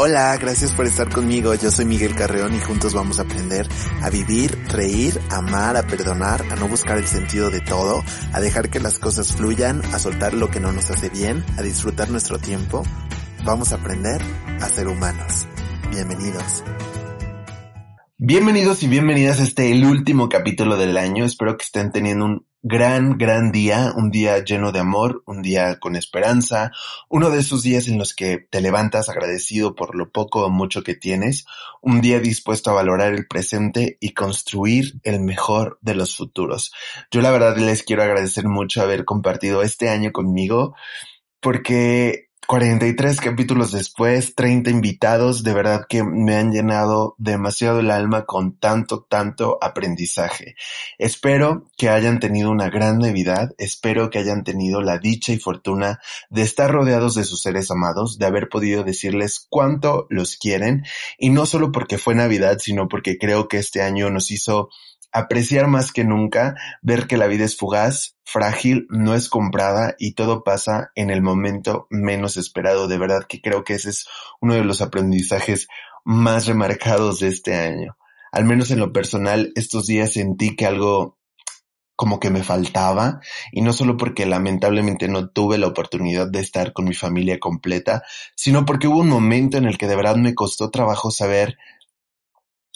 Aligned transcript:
Hola, 0.00 0.36
gracias 0.36 0.70
por 0.70 0.86
estar 0.86 1.12
conmigo. 1.12 1.52
Yo 1.56 1.72
soy 1.72 1.84
Miguel 1.84 2.14
Carreón 2.14 2.54
y 2.54 2.60
juntos 2.60 2.94
vamos 2.94 3.18
a 3.18 3.22
aprender 3.22 3.66
a 4.00 4.10
vivir, 4.10 4.56
reír, 4.68 5.20
amar, 5.28 5.76
a 5.76 5.82
perdonar, 5.82 6.40
a 6.52 6.54
no 6.54 6.68
buscar 6.68 6.98
el 6.98 7.06
sentido 7.08 7.50
de 7.50 7.60
todo, 7.60 8.04
a 8.32 8.38
dejar 8.38 8.70
que 8.70 8.78
las 8.78 9.00
cosas 9.00 9.34
fluyan, 9.34 9.82
a 9.86 9.98
soltar 9.98 10.34
lo 10.34 10.52
que 10.52 10.60
no 10.60 10.70
nos 10.70 10.88
hace 10.88 11.08
bien, 11.08 11.44
a 11.56 11.62
disfrutar 11.62 12.10
nuestro 12.10 12.38
tiempo. 12.38 12.84
Vamos 13.44 13.72
a 13.72 13.74
aprender 13.74 14.22
a 14.60 14.68
ser 14.68 14.86
humanos. 14.86 15.48
Bienvenidos. 15.90 16.62
Bienvenidos 18.18 18.84
y 18.84 18.86
bienvenidas 18.86 19.40
a 19.40 19.42
este 19.42 19.72
el 19.72 19.84
último 19.84 20.28
capítulo 20.28 20.76
del 20.76 20.96
año. 20.96 21.24
Espero 21.24 21.56
que 21.56 21.64
estén 21.64 21.90
teniendo 21.90 22.24
un 22.24 22.46
gran, 22.62 23.18
gran 23.18 23.52
día, 23.52 23.92
un 23.96 24.10
día 24.10 24.42
lleno 24.44 24.72
de 24.72 24.80
amor, 24.80 25.22
un 25.26 25.42
día 25.42 25.78
con 25.78 25.96
esperanza, 25.96 26.72
uno 27.08 27.30
de 27.30 27.38
esos 27.40 27.62
días 27.62 27.88
en 27.88 27.98
los 27.98 28.14
que 28.14 28.38
te 28.50 28.60
levantas 28.60 29.08
agradecido 29.08 29.74
por 29.74 29.94
lo 29.94 30.10
poco 30.10 30.44
o 30.44 30.50
mucho 30.50 30.82
que 30.82 30.94
tienes, 30.94 31.46
un 31.80 32.00
día 32.00 32.20
dispuesto 32.20 32.70
a 32.70 32.74
valorar 32.74 33.14
el 33.14 33.26
presente 33.26 33.96
y 34.00 34.12
construir 34.12 35.00
el 35.04 35.20
mejor 35.20 35.78
de 35.82 35.94
los 35.94 36.16
futuros. 36.16 36.72
Yo 37.10 37.20
la 37.20 37.30
verdad 37.30 37.56
les 37.56 37.82
quiero 37.82 38.02
agradecer 38.02 38.46
mucho 38.46 38.82
haber 38.82 39.04
compartido 39.04 39.62
este 39.62 39.88
año 39.88 40.12
conmigo 40.12 40.74
porque 41.40 42.27
43 42.48 43.20
capítulos 43.20 43.72
después, 43.72 44.34
30 44.34 44.70
invitados, 44.70 45.42
de 45.42 45.52
verdad 45.52 45.82
que 45.86 46.02
me 46.02 46.34
han 46.34 46.50
llenado 46.50 47.14
demasiado 47.18 47.80
el 47.80 47.90
alma 47.90 48.24
con 48.24 48.56
tanto, 48.58 49.02
tanto 49.02 49.58
aprendizaje. 49.60 50.56
Espero 50.96 51.66
que 51.76 51.90
hayan 51.90 52.20
tenido 52.20 52.50
una 52.50 52.70
gran 52.70 53.00
Navidad, 53.00 53.50
espero 53.58 54.08
que 54.08 54.20
hayan 54.20 54.44
tenido 54.44 54.80
la 54.80 54.96
dicha 54.96 55.34
y 55.34 55.38
fortuna 55.38 56.00
de 56.30 56.40
estar 56.40 56.70
rodeados 56.70 57.16
de 57.16 57.24
sus 57.24 57.42
seres 57.42 57.70
amados, 57.70 58.16
de 58.16 58.24
haber 58.24 58.48
podido 58.48 58.82
decirles 58.82 59.46
cuánto 59.50 60.06
los 60.08 60.38
quieren, 60.38 60.86
y 61.18 61.28
no 61.28 61.44
solo 61.44 61.70
porque 61.70 61.98
fue 61.98 62.14
Navidad, 62.14 62.60
sino 62.60 62.88
porque 62.88 63.18
creo 63.18 63.46
que 63.46 63.58
este 63.58 63.82
año 63.82 64.08
nos 64.08 64.30
hizo 64.30 64.70
apreciar 65.12 65.66
más 65.66 65.92
que 65.92 66.04
nunca, 66.04 66.54
ver 66.82 67.06
que 67.06 67.16
la 67.16 67.26
vida 67.26 67.44
es 67.44 67.56
fugaz, 67.56 68.16
frágil, 68.24 68.86
no 68.90 69.14
es 69.14 69.28
comprada 69.28 69.94
y 69.98 70.14
todo 70.14 70.44
pasa 70.44 70.90
en 70.94 71.10
el 71.10 71.22
momento 71.22 71.86
menos 71.90 72.36
esperado. 72.36 72.88
De 72.88 72.98
verdad 72.98 73.24
que 73.28 73.40
creo 73.40 73.64
que 73.64 73.74
ese 73.74 73.90
es 73.90 74.06
uno 74.40 74.54
de 74.54 74.64
los 74.64 74.80
aprendizajes 74.80 75.68
más 76.04 76.46
remarcados 76.46 77.20
de 77.20 77.28
este 77.28 77.54
año. 77.54 77.96
Al 78.32 78.44
menos 78.44 78.70
en 78.70 78.80
lo 78.80 78.92
personal, 78.92 79.52
estos 79.54 79.86
días 79.86 80.12
sentí 80.12 80.54
que 80.54 80.66
algo 80.66 81.18
como 81.96 82.20
que 82.20 82.30
me 82.30 82.44
faltaba 82.44 83.20
y 83.50 83.60
no 83.60 83.72
solo 83.72 83.96
porque 83.96 84.24
lamentablemente 84.24 85.08
no 85.08 85.30
tuve 85.30 85.58
la 85.58 85.66
oportunidad 85.66 86.30
de 86.30 86.38
estar 86.38 86.72
con 86.72 86.84
mi 86.84 86.94
familia 86.94 87.40
completa, 87.40 88.04
sino 88.36 88.64
porque 88.64 88.86
hubo 88.86 89.00
un 89.00 89.08
momento 89.08 89.58
en 89.58 89.64
el 89.64 89.78
que 89.78 89.88
de 89.88 89.96
verdad 89.96 90.14
me 90.14 90.32
costó 90.32 90.70
trabajo 90.70 91.10
saber 91.10 91.58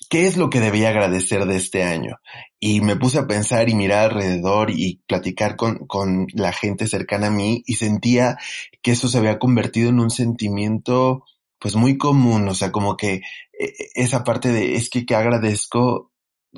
¿qué 0.09 0.27
es 0.27 0.37
lo 0.37 0.51
que 0.51 0.61
debía 0.61 0.91
agradecer 0.91 1.47
de 1.47 1.57
este 1.57 1.85
año? 1.85 2.19
Y 2.61 2.81
me 2.81 2.97
puse 2.97 3.19
a 3.19 3.27
pensar 3.27 3.69
y 3.69 3.75
mirar 3.75 4.11
alrededor 4.11 4.71
y 4.71 5.03
platicar 5.07 5.57
con, 5.57 5.87
con 5.87 6.27
la 6.35 6.53
gente 6.53 6.87
cercana 6.87 7.29
a 7.29 7.31
mí 7.31 7.63
y 7.67 7.75
sentía 7.75 8.37
que 8.83 8.93
eso 8.93 9.09
se 9.09 9.19
había 9.19 9.39
convertido 9.39 9.91
en 9.91 10.01
un 10.01 10.11
sentimiento 10.11 11.25
pues 11.59 11.77
muy 11.77 11.97
común, 11.97 12.49
o 12.49 12.55
sea, 12.55 12.73
como 12.73 12.97
que 12.97 13.21
eh, 13.59 13.73
esa 13.95 14.25
parte 14.25 14.49
de 14.49 14.75
es 14.75 14.91
que 14.91 15.07
que 15.07 15.15
agradezco 15.15 16.11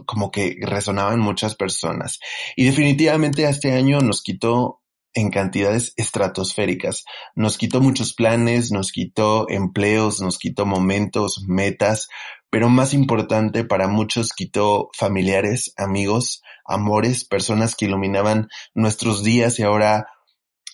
como 0.07 0.31
que 0.31 0.57
resonaba 0.61 1.13
en 1.13 1.21
muchas 1.21 1.55
personas. 1.55 2.19
Y 2.57 2.65
definitivamente 2.65 3.45
este 3.45 3.73
año 3.73 4.01
nos 4.01 4.23
quitó 4.23 4.81
en 5.15 5.31
cantidades 5.31 5.93
estratosféricas. 5.97 7.05
Nos 7.37 7.57
quitó 7.57 7.81
muchos 7.81 8.15
planes, 8.15 8.73
nos 8.73 8.91
quitó 8.91 9.49
empleos, 9.49 10.21
nos 10.21 10.39
quitó 10.39 10.67
momentos, 10.67 11.45
metas, 11.47 12.09
pero 12.55 12.69
más 12.69 12.95
importante 12.95 13.65
para 13.65 13.89
muchos 13.89 14.33
quitó 14.33 14.89
familiares, 14.97 15.75
amigos, 15.77 16.41
amores, 16.65 17.25
personas 17.25 17.75
que 17.75 17.87
iluminaban 17.87 18.47
nuestros 18.75 19.25
días 19.25 19.59
y 19.59 19.65
ahora 19.65 20.07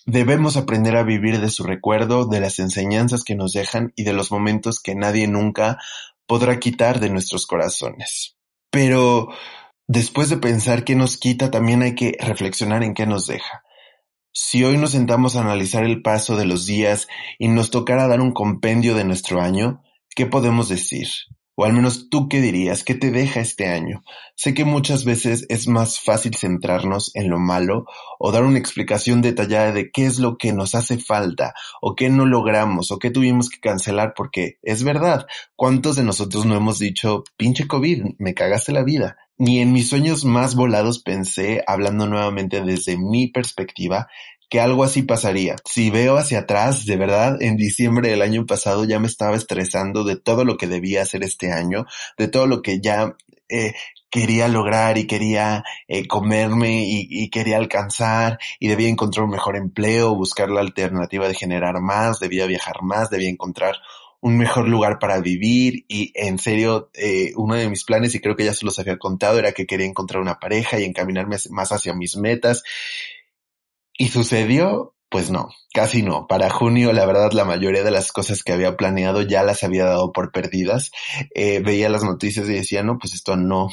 debemos 0.05 0.57
aprender 0.57 0.95
a 0.95 1.01
vivir 1.01 1.41
de 1.41 1.49
su 1.49 1.63
recuerdo, 1.63 2.27
de 2.27 2.39
las 2.39 2.59
enseñanzas 2.59 3.23
que 3.23 3.33
nos 3.33 3.53
dejan 3.53 3.93
y 3.95 4.03
de 4.03 4.13
los 4.13 4.31
momentos 4.31 4.79
que 4.79 4.93
nadie 4.93 5.27
nunca 5.27 5.79
podrá 6.27 6.59
quitar 6.59 6.99
de 6.99 7.09
nuestros 7.09 7.47
corazones. 7.47 8.37
Pero 8.69 9.29
después 9.87 10.29
de 10.29 10.37
pensar 10.37 10.83
qué 10.83 10.93
nos 10.93 11.17
quita, 11.17 11.49
también 11.49 11.81
hay 11.81 11.95
que 11.95 12.15
reflexionar 12.19 12.83
en 12.83 12.93
qué 12.93 13.07
nos 13.07 13.25
deja. 13.25 13.63
Si 14.31 14.63
hoy 14.63 14.77
nos 14.77 14.91
sentamos 14.91 15.35
a 15.35 15.41
analizar 15.41 15.83
el 15.83 16.03
paso 16.03 16.37
de 16.37 16.45
los 16.45 16.67
días 16.67 17.07
y 17.39 17.47
nos 17.47 17.71
tocara 17.71 18.07
dar 18.07 18.21
un 18.21 18.33
compendio 18.33 18.93
de 18.93 19.03
nuestro 19.03 19.41
año, 19.41 19.81
¿qué 20.15 20.27
podemos 20.27 20.69
decir? 20.69 21.07
O 21.61 21.65
al 21.65 21.73
menos 21.73 22.09
tú 22.09 22.27
qué 22.27 22.41
dirías, 22.41 22.83
¿qué 22.83 22.95
te 22.95 23.11
deja 23.11 23.39
este 23.39 23.67
año? 23.67 24.03
Sé 24.33 24.55
que 24.55 24.65
muchas 24.65 25.05
veces 25.05 25.45
es 25.47 25.67
más 25.67 25.99
fácil 25.99 26.33
centrarnos 26.33 27.11
en 27.13 27.29
lo 27.29 27.37
malo 27.37 27.85
o 28.17 28.31
dar 28.31 28.45
una 28.45 28.57
explicación 28.57 29.21
detallada 29.21 29.71
de 29.71 29.91
qué 29.91 30.07
es 30.07 30.17
lo 30.17 30.39
que 30.39 30.53
nos 30.53 30.73
hace 30.73 30.97
falta 30.97 31.53
o 31.79 31.93
qué 31.93 32.09
no 32.09 32.25
logramos 32.25 32.91
o 32.91 32.97
qué 32.97 33.11
tuvimos 33.11 33.51
que 33.51 33.59
cancelar 33.59 34.15
porque 34.17 34.57
es 34.63 34.83
verdad, 34.83 35.27
¿cuántos 35.55 35.97
de 35.97 36.03
nosotros 36.03 36.47
no 36.47 36.55
hemos 36.55 36.79
dicho, 36.79 37.23
pinche 37.37 37.67
COVID, 37.67 38.05
me 38.17 38.33
cagaste 38.33 38.71
la 38.71 38.83
vida? 38.83 39.17
Ni 39.37 39.59
en 39.59 39.71
mis 39.71 39.87
sueños 39.87 40.25
más 40.25 40.55
volados 40.55 41.03
pensé, 41.03 41.63
hablando 41.67 42.07
nuevamente 42.07 42.61
desde 42.61 42.97
mi 42.97 43.27
perspectiva, 43.27 44.07
que 44.51 44.59
algo 44.59 44.83
así 44.83 45.03
pasaría. 45.03 45.55
Si 45.63 45.89
veo 45.91 46.17
hacia 46.17 46.39
atrás, 46.39 46.85
de 46.85 46.97
verdad, 46.97 47.41
en 47.41 47.55
diciembre 47.55 48.09
del 48.09 48.21
año 48.21 48.45
pasado 48.45 48.83
ya 48.83 48.99
me 48.99 49.07
estaba 49.07 49.37
estresando 49.37 50.03
de 50.03 50.17
todo 50.17 50.43
lo 50.43 50.57
que 50.57 50.67
debía 50.67 51.03
hacer 51.03 51.23
este 51.23 51.53
año, 51.53 51.85
de 52.17 52.27
todo 52.27 52.47
lo 52.47 52.61
que 52.61 52.81
ya 52.81 53.15
eh, 53.47 53.73
quería 54.09 54.49
lograr 54.49 54.97
y 54.97 55.07
quería 55.07 55.63
eh, 55.87 56.05
comerme 56.05 56.83
y, 56.83 57.07
y, 57.09 57.29
quería 57.29 57.55
alcanzar 57.55 58.39
y 58.59 58.67
debía 58.67 58.89
encontrar 58.89 59.23
un 59.23 59.31
mejor 59.31 59.55
empleo, 59.55 60.15
buscar 60.15 60.49
la 60.49 60.59
alternativa 60.59 61.29
de 61.29 61.35
generar 61.35 61.79
más, 61.79 62.19
debía 62.19 62.45
viajar 62.45 62.81
más, 62.81 63.09
debía 63.09 63.29
encontrar 63.29 63.77
un 64.19 64.37
mejor 64.37 64.67
lugar 64.67 64.99
para 64.99 65.21
vivir 65.21 65.85
y 65.87 66.11
en 66.13 66.39
serio 66.39 66.89
eh, 66.93 67.31
uno 67.37 67.55
de 67.55 67.69
mis 67.69 67.85
planes 67.85 68.15
y 68.15 68.19
creo 68.19 68.35
que 68.35 68.43
ya 68.43 68.53
se 68.53 68.65
los 68.65 68.77
había 68.79 68.97
contado 68.97 69.39
era 69.39 69.53
que 69.53 69.65
quería 69.65 69.87
encontrar 69.87 70.21
una 70.21 70.39
pareja 70.39 70.77
y 70.77 70.83
encaminarme 70.83 71.37
más 71.51 71.71
hacia 71.71 71.93
mis 71.93 72.17
metas 72.17 72.63
¿Y 73.97 74.07
sucedió? 74.09 74.93
Pues 75.09 75.29
no, 75.29 75.49
casi 75.73 76.03
no. 76.03 76.25
Para 76.25 76.49
junio, 76.49 76.93
la 76.93 77.05
verdad, 77.05 77.33
la 77.33 77.43
mayoría 77.43 77.83
de 77.83 77.91
las 77.91 78.13
cosas 78.13 78.43
que 78.43 78.53
había 78.53 78.77
planeado 78.77 79.21
ya 79.21 79.43
las 79.43 79.61
había 79.65 79.83
dado 79.83 80.13
por 80.13 80.31
perdidas. 80.31 80.89
Eh, 81.35 81.59
veía 81.59 81.89
las 81.89 82.03
noticias 82.03 82.47
y 82.47 82.53
decía, 82.53 82.81
no, 82.81 82.97
pues 82.97 83.13
esto 83.13 83.35
no, 83.35 83.67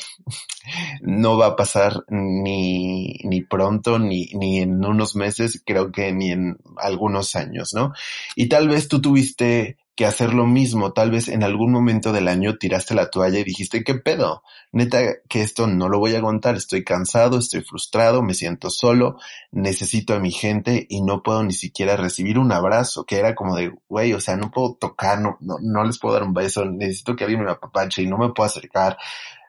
no 1.00 1.38
va 1.38 1.46
a 1.46 1.56
pasar 1.56 2.04
ni, 2.08 3.18
ni 3.22 3.42
pronto, 3.42 4.00
ni, 4.00 4.26
ni 4.34 4.58
en 4.58 4.84
unos 4.84 5.14
meses, 5.14 5.62
creo 5.64 5.92
que 5.92 6.12
ni 6.12 6.32
en 6.32 6.58
algunos 6.76 7.36
años, 7.36 7.72
¿no? 7.72 7.92
Y 8.34 8.48
tal 8.48 8.68
vez 8.68 8.88
tú 8.88 9.00
tuviste 9.00 9.76
que 9.98 10.06
hacer 10.06 10.32
lo 10.32 10.46
mismo. 10.46 10.92
Tal 10.92 11.10
vez 11.10 11.26
en 11.26 11.42
algún 11.42 11.72
momento 11.72 12.12
del 12.12 12.28
año 12.28 12.56
tiraste 12.56 12.94
la 12.94 13.10
toalla 13.10 13.40
y 13.40 13.44
dijiste, 13.44 13.82
¿qué 13.82 13.96
pedo? 13.96 14.44
Neta 14.70 15.00
que 15.28 15.42
esto 15.42 15.66
no 15.66 15.88
lo 15.88 15.98
voy 15.98 16.14
a 16.14 16.18
aguantar, 16.18 16.54
estoy 16.54 16.84
cansado, 16.84 17.36
estoy 17.36 17.62
frustrado, 17.62 18.22
me 18.22 18.34
siento 18.34 18.70
solo, 18.70 19.18
necesito 19.50 20.14
a 20.14 20.20
mi 20.20 20.30
gente 20.30 20.86
y 20.88 21.02
no 21.02 21.24
puedo 21.24 21.42
ni 21.42 21.52
siquiera 21.52 21.96
recibir 21.96 22.38
un 22.38 22.52
abrazo, 22.52 23.06
que 23.06 23.18
era 23.18 23.34
como 23.34 23.56
de, 23.56 23.72
güey, 23.88 24.12
o 24.12 24.20
sea, 24.20 24.36
no 24.36 24.52
puedo 24.52 24.74
tocar, 24.74 25.20
no, 25.20 25.36
no, 25.40 25.56
no 25.60 25.82
les 25.82 25.98
puedo 25.98 26.14
dar 26.14 26.22
un 26.22 26.32
beso, 26.32 26.64
necesito 26.64 27.16
que 27.16 27.24
alguien 27.24 27.42
me 27.42 27.50
apapache 27.50 28.00
y 28.00 28.06
no 28.06 28.18
me 28.18 28.32
puedo 28.32 28.46
acercar. 28.46 28.98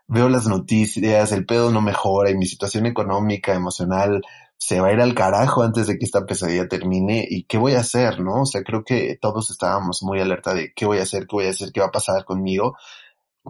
Veo 0.07 0.29
las 0.29 0.47
noticias, 0.47 1.31
el 1.31 1.45
pedo 1.45 1.69
no 1.69 1.81
mejora 1.81 2.31
y 2.31 2.35
mi 2.35 2.47
situación 2.47 2.87
económica, 2.87 3.53
emocional, 3.53 4.23
se 4.59 4.81
va 4.81 4.89
a 4.89 4.93
ir 4.93 4.99
al 4.99 5.15
carajo 5.15 5.63
antes 5.63 5.87
de 5.87 5.97
que 5.97 6.03
esta 6.03 6.25
pesadilla 6.25 6.67
termine 6.67 7.25
y 7.27 7.45
qué 7.45 7.57
voy 7.57 7.73
a 7.75 7.79
hacer, 7.79 8.19
¿no? 8.19 8.41
O 8.41 8.45
sea, 8.45 8.61
creo 8.61 8.83
que 8.83 9.17
todos 9.19 9.49
estábamos 9.51 10.03
muy 10.03 10.19
alerta 10.19 10.53
de 10.53 10.73
qué 10.75 10.85
voy 10.85 10.99
a 10.99 11.03
hacer, 11.03 11.27
qué 11.27 11.35
voy 11.37 11.45
a 11.45 11.51
hacer, 11.51 11.71
qué 11.71 11.79
va 11.79 11.87
a 11.87 11.91
pasar 11.91 12.25
conmigo, 12.25 12.75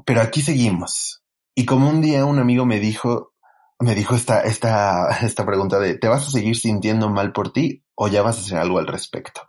pero 0.06 0.22
aquí 0.22 0.42
seguimos. 0.42 1.24
Y 1.56 1.66
como 1.66 1.90
un 1.90 2.02
día 2.02 2.26
un 2.26 2.38
amigo 2.38 2.66
me 2.66 2.80
dijo, 2.80 3.34
me 3.80 3.96
dijo 3.96 4.14
esta, 4.16 4.42
esta, 4.42 5.10
esta 5.24 5.46
pregunta 5.48 5.80
de, 5.80 5.98
¿te 5.98 6.08
vas 6.08 6.28
a 6.28 6.32
seguir 6.32 6.56
sintiendo 6.56 7.10
mal 7.10 7.34
por 7.34 7.52
ti 7.52 7.84
o 7.96 8.08
ya 8.08 8.22
vas 8.22 8.38
a 8.38 8.42
hacer 8.42 8.58
algo 8.60 8.78
al 8.78 8.88
respecto? 8.88 9.42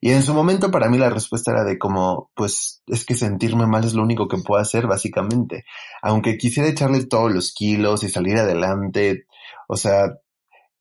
Y 0.00 0.10
en 0.10 0.24
su 0.24 0.34
momento 0.34 0.72
para 0.72 0.88
mí 0.88 0.98
la 0.98 1.08
respuesta 1.08 1.52
era 1.52 1.64
de 1.64 1.78
como, 1.78 2.30
pues 2.34 2.82
es 2.88 3.04
que 3.06 3.14
sentirme 3.14 3.66
mal 3.66 3.84
es 3.84 3.94
lo 3.94 4.02
único 4.02 4.26
que 4.26 4.38
puedo 4.38 4.60
hacer 4.60 4.88
básicamente. 4.88 5.64
Aunque 6.02 6.36
quisiera 6.36 6.68
echarle 6.68 7.06
todos 7.06 7.32
los 7.32 7.54
kilos 7.54 8.02
y 8.02 8.08
salir 8.08 8.36
adelante, 8.38 9.26
o 9.68 9.76
sea, 9.76 10.10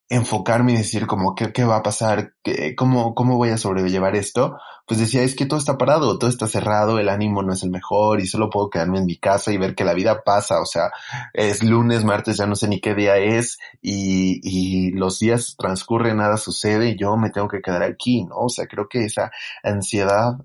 enfocarme 0.10 0.74
y 0.74 0.78
decir 0.78 1.08
como 1.08 1.36
qué, 1.36 1.52
qué 1.52 1.64
va 1.64 1.78
a 1.78 1.84
pasar, 1.84 2.34
¿Qué, 2.44 2.76
cómo, 2.76 3.16
cómo 3.16 3.38
voy 3.38 3.50
a 3.50 3.58
sobrellevar 3.58 4.16
esto, 4.16 4.58
pues 4.88 5.00
decía 5.00 5.24
es 5.24 5.36
que 5.36 5.46
todo 5.48 5.58
está 5.58 5.78
parado, 5.78 6.20
todo 6.20 6.30
está 6.30 6.48
cerrado, 6.48 7.00
el 7.00 7.10
ánimo 7.10 7.42
no 7.42 7.54
es 7.54 7.64
el 7.64 7.72
mejor 7.72 8.20
y 8.20 8.28
solo 8.28 8.50
puedo 8.50 8.70
quedarme 8.70 9.00
en 9.00 9.06
mi 9.06 9.18
casa 9.18 9.52
y 9.52 9.58
ver 9.58 9.74
que 9.74 9.84
la 9.84 9.96
vida 9.96 10.24
pasa, 10.24 10.62
o 10.62 10.66
sea, 10.66 10.92
es 11.34 11.64
lunes, 11.64 12.04
martes, 12.04 12.38
ya 12.38 12.46
no 12.46 12.56
sé 12.56 12.68
ni 12.68 12.80
qué 12.80 12.94
día 12.94 13.18
es 13.18 13.58
y, 13.82 14.40
y 14.44 14.92
los 14.92 15.20
días 15.20 15.56
transcurren, 15.58 16.18
nada 16.18 16.38
sucede 16.38 16.90
y 16.90 16.98
yo 16.98 17.18
me 17.18 17.32
tengo 17.32 17.48
que 17.48 17.62
quedar 17.62 17.82
aquí, 17.82 18.26
¿no? 18.26 18.36
O 18.38 18.50
sea, 18.50 18.68
creo 18.68 18.88
que 18.88 19.06
esa 19.06 19.32
ansiedad 19.64 20.38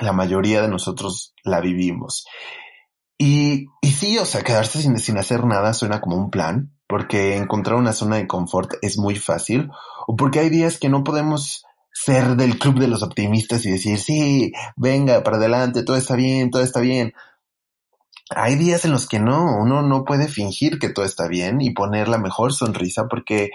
la 0.00 0.12
mayoría 0.12 0.62
de 0.62 0.68
nosotros 0.68 1.34
la 1.44 1.60
vivimos. 1.60 2.26
Y, 3.18 3.66
y 3.82 3.90
sí, 3.90 4.16
o 4.18 4.24
sea, 4.24 4.42
quedarse 4.42 4.80
sin, 4.80 4.96
sin 4.98 5.18
hacer 5.18 5.44
nada 5.44 5.74
suena 5.74 6.00
como 6.00 6.16
un 6.16 6.30
plan, 6.30 6.77
porque 6.88 7.36
encontrar 7.36 7.76
una 7.76 7.92
zona 7.92 8.16
de 8.16 8.26
confort 8.26 8.72
es 8.82 8.98
muy 8.98 9.16
fácil, 9.16 9.70
o 10.06 10.16
porque 10.16 10.40
hay 10.40 10.48
días 10.48 10.78
que 10.78 10.88
no 10.88 11.04
podemos 11.04 11.64
ser 11.92 12.36
del 12.36 12.58
club 12.58 12.78
de 12.78 12.88
los 12.88 13.02
optimistas 13.02 13.64
y 13.66 13.70
decir, 13.70 13.98
sí, 13.98 14.52
venga, 14.76 15.22
para 15.22 15.36
adelante, 15.36 15.82
todo 15.82 15.96
está 15.96 16.16
bien, 16.16 16.50
todo 16.50 16.62
está 16.62 16.80
bien. 16.80 17.12
Hay 18.30 18.56
días 18.56 18.84
en 18.84 18.92
los 18.92 19.06
que 19.06 19.18
no, 19.18 19.58
uno 19.60 19.82
no 19.82 20.04
puede 20.04 20.28
fingir 20.28 20.78
que 20.78 20.90
todo 20.90 21.04
está 21.04 21.28
bien 21.28 21.60
y 21.60 21.70
poner 21.70 22.08
la 22.08 22.18
mejor 22.18 22.52
sonrisa 22.52 23.06
porque, 23.08 23.50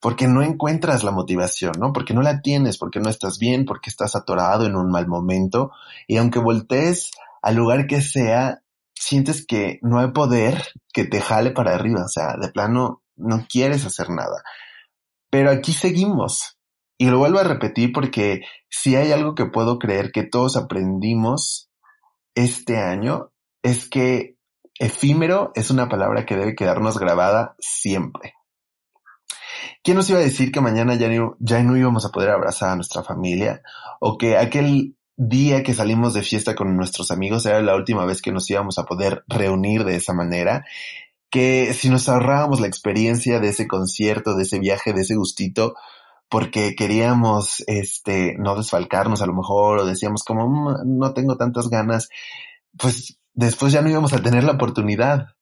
porque 0.00 0.28
no 0.28 0.42
encuentras 0.42 1.02
la 1.02 1.10
motivación, 1.10 1.72
¿no? 1.78 1.92
Porque 1.92 2.14
no 2.14 2.22
la 2.22 2.40
tienes, 2.40 2.78
porque 2.78 3.00
no 3.00 3.10
estás 3.10 3.38
bien, 3.38 3.64
porque 3.64 3.90
estás 3.90 4.14
atorado 4.16 4.64
en 4.66 4.76
un 4.76 4.90
mal 4.90 5.08
momento 5.08 5.72
y 6.06 6.18
aunque 6.18 6.38
voltees 6.38 7.10
al 7.42 7.56
lugar 7.56 7.86
que 7.86 8.00
sea, 8.00 8.62
sientes 9.00 9.46
que 9.46 9.78
no 9.82 9.98
hay 9.98 10.12
poder 10.12 10.62
que 10.92 11.04
te 11.04 11.20
jale 11.20 11.50
para 11.50 11.74
arriba, 11.74 12.04
o 12.04 12.08
sea, 12.08 12.36
de 12.40 12.48
plano 12.48 13.02
no 13.16 13.46
quieres 13.48 13.84
hacer 13.84 14.10
nada. 14.10 14.42
Pero 15.30 15.50
aquí 15.50 15.72
seguimos. 15.72 16.58
Y 16.98 17.06
lo 17.10 17.18
vuelvo 17.18 17.38
a 17.38 17.44
repetir 17.44 17.92
porque 17.92 18.40
si 18.68 18.96
hay 18.96 19.12
algo 19.12 19.34
que 19.34 19.46
puedo 19.46 19.78
creer 19.78 20.10
que 20.10 20.24
todos 20.24 20.56
aprendimos 20.56 21.70
este 22.34 22.78
año 22.78 23.30
es 23.62 23.88
que 23.88 24.36
efímero 24.78 25.52
es 25.54 25.70
una 25.70 25.88
palabra 25.88 26.26
que 26.26 26.36
debe 26.36 26.56
quedarnos 26.56 26.98
grabada 26.98 27.54
siempre. 27.58 28.34
¿Quién 29.82 29.96
nos 29.96 30.10
iba 30.10 30.18
a 30.18 30.22
decir 30.22 30.50
que 30.50 30.60
mañana 30.60 30.94
ya 30.96 31.08
no, 31.08 31.36
ya 31.38 31.62
no 31.62 31.76
íbamos 31.76 32.04
a 32.04 32.10
poder 32.10 32.30
abrazar 32.30 32.70
a 32.70 32.76
nuestra 32.76 33.02
familia? 33.02 33.62
O 34.00 34.18
que 34.18 34.36
aquel 34.36 34.97
día 35.18 35.64
que 35.64 35.74
salimos 35.74 36.14
de 36.14 36.22
fiesta 36.22 36.54
con 36.54 36.76
nuestros 36.76 37.10
amigos 37.10 37.44
era 37.44 37.60
la 37.60 37.74
última 37.74 38.06
vez 38.06 38.22
que 38.22 38.30
nos 38.30 38.48
íbamos 38.48 38.78
a 38.78 38.84
poder 38.84 39.24
reunir 39.26 39.84
de 39.84 39.96
esa 39.96 40.14
manera, 40.14 40.64
que 41.28 41.74
si 41.74 41.90
nos 41.90 42.08
ahorrábamos 42.08 42.60
la 42.60 42.68
experiencia 42.68 43.40
de 43.40 43.48
ese 43.48 43.66
concierto, 43.66 44.36
de 44.36 44.44
ese 44.44 44.60
viaje, 44.60 44.92
de 44.92 45.02
ese 45.02 45.16
gustito, 45.16 45.74
porque 46.30 46.76
queríamos 46.76 47.64
este 47.66 48.36
no 48.38 48.54
desfalcarnos 48.54 49.20
a 49.20 49.26
lo 49.26 49.34
mejor 49.34 49.80
o 49.80 49.86
decíamos 49.86 50.22
como 50.22 50.48
mm, 50.48 50.98
no 50.98 51.12
tengo 51.14 51.36
tantas 51.36 51.68
ganas, 51.68 52.08
pues 52.78 53.18
después 53.34 53.72
ya 53.72 53.82
no 53.82 53.90
íbamos 53.90 54.12
a 54.12 54.22
tener 54.22 54.44
la 54.44 54.52
oportunidad 54.52 55.34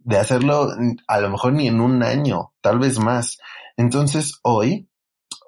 de 0.00 0.18
hacerlo 0.18 0.68
a 1.06 1.20
lo 1.20 1.30
mejor 1.30 1.52
ni 1.52 1.68
en 1.68 1.80
un 1.80 2.02
año, 2.02 2.52
tal 2.60 2.80
vez 2.80 2.98
más. 2.98 3.38
Entonces 3.76 4.40
hoy 4.42 4.88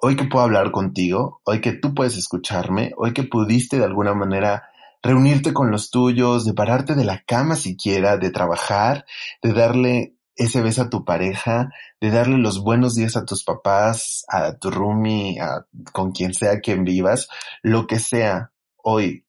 hoy 0.01 0.15
que 0.15 0.25
puedo 0.25 0.45
hablar 0.45 0.71
contigo, 0.71 1.41
hoy 1.43 1.61
que 1.61 1.73
tú 1.73 1.93
puedes 1.93 2.17
escucharme, 2.17 2.93
hoy 2.97 3.13
que 3.13 3.23
pudiste 3.23 3.77
de 3.77 3.85
alguna 3.85 4.13
manera 4.13 4.69
reunirte 5.01 5.53
con 5.53 5.71
los 5.71 5.91
tuyos, 5.91 6.45
de 6.45 6.53
pararte 6.53 6.95
de 6.95 7.05
la 7.05 7.23
cama 7.25 7.55
siquiera, 7.55 8.17
de 8.17 8.31
trabajar, 8.31 9.05
de 9.41 9.53
darle 9.53 10.15
ese 10.35 10.61
beso 10.61 10.83
a 10.83 10.89
tu 10.89 11.05
pareja, 11.05 11.69
de 12.01 12.09
darle 12.09 12.37
los 12.37 12.61
buenos 12.61 12.95
días 12.95 13.15
a 13.15 13.25
tus 13.25 13.43
papás, 13.43 14.25
a 14.27 14.57
tu 14.57 14.71
roomie, 14.71 15.39
a, 15.39 15.65
con 15.93 16.11
quien 16.11 16.33
sea 16.33 16.59
quien 16.59 16.83
vivas, 16.83 17.29
lo 17.61 17.87
que 17.87 17.99
sea, 17.99 18.51
hoy, 18.77 19.25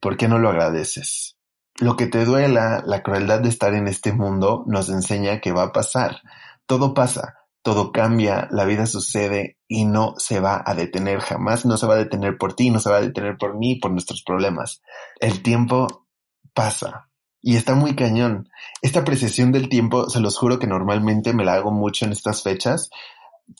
¿por 0.00 0.16
qué 0.16 0.28
no 0.28 0.38
lo 0.38 0.48
agradeces? 0.48 1.36
Lo 1.80 1.96
que 1.96 2.06
te 2.06 2.24
duela, 2.24 2.82
la 2.86 3.02
crueldad 3.02 3.40
de 3.40 3.48
estar 3.48 3.74
en 3.74 3.88
este 3.88 4.12
mundo, 4.12 4.64
nos 4.66 4.88
enseña 4.88 5.40
que 5.40 5.52
va 5.52 5.64
a 5.64 5.72
pasar. 5.72 6.20
Todo 6.66 6.94
pasa 6.94 7.41
todo 7.62 7.92
cambia, 7.92 8.48
la 8.50 8.64
vida 8.64 8.86
sucede 8.86 9.56
y 9.68 9.84
no 9.84 10.14
se 10.18 10.40
va 10.40 10.62
a 10.66 10.74
detener 10.74 11.20
jamás, 11.20 11.64
no 11.64 11.76
se 11.76 11.86
va 11.86 11.94
a 11.94 11.98
detener 11.98 12.36
por 12.36 12.54
ti, 12.54 12.70
no 12.70 12.80
se 12.80 12.90
va 12.90 12.96
a 12.96 13.02
detener 13.02 13.36
por 13.38 13.56
mí, 13.56 13.76
por 13.76 13.92
nuestros 13.92 14.22
problemas. 14.22 14.82
El 15.20 15.42
tiempo 15.42 16.06
pasa 16.52 17.08
y 17.40 17.56
está 17.56 17.74
muy 17.74 17.94
cañón. 17.94 18.48
Esta 18.82 19.00
apreciación 19.00 19.52
del 19.52 19.68
tiempo, 19.68 20.10
se 20.10 20.20
los 20.20 20.36
juro 20.36 20.58
que 20.58 20.66
normalmente 20.66 21.32
me 21.32 21.44
la 21.44 21.54
hago 21.54 21.70
mucho 21.70 22.04
en 22.04 22.12
estas 22.12 22.42
fechas, 22.42 22.90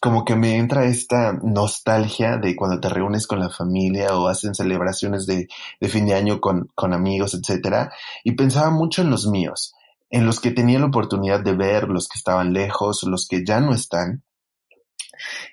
como 0.00 0.25
que 0.25 0.34
me 0.34 0.56
entra 0.56 0.84
esta 0.84 1.32
nostalgia 1.32 2.38
de 2.38 2.56
cuando 2.56 2.81
te 2.81 2.88
reúnes 2.88 3.26
con 3.26 3.38
la 3.38 3.50
familia 3.50 4.16
o 4.16 4.26
hacen 4.26 4.54
celebraciones 4.54 5.26
de, 5.26 5.49
de 5.81 5.88
fin 5.88 6.06
de 6.06 6.14
año 6.14 6.40
con, 6.40 6.69
con 6.75 6.93
amigos, 6.93 7.34
etcétera, 7.34 7.93
y 8.25 8.32
pensaba 8.32 8.70
mucho 8.70 9.02
en 9.02 9.10
los 9.10 9.26
míos 9.28 9.75
en 10.12 10.26
los 10.26 10.41
que 10.41 10.50
tenía 10.50 10.79
la 10.79 10.87
oportunidad 10.87 11.41
de 11.41 11.55
ver, 11.55 11.88
los 11.88 12.06
que 12.06 12.19
estaban 12.19 12.53
lejos, 12.53 13.03
los 13.05 13.26
que 13.26 13.44
ya 13.44 13.61
no 13.61 13.75
están. 13.75 14.23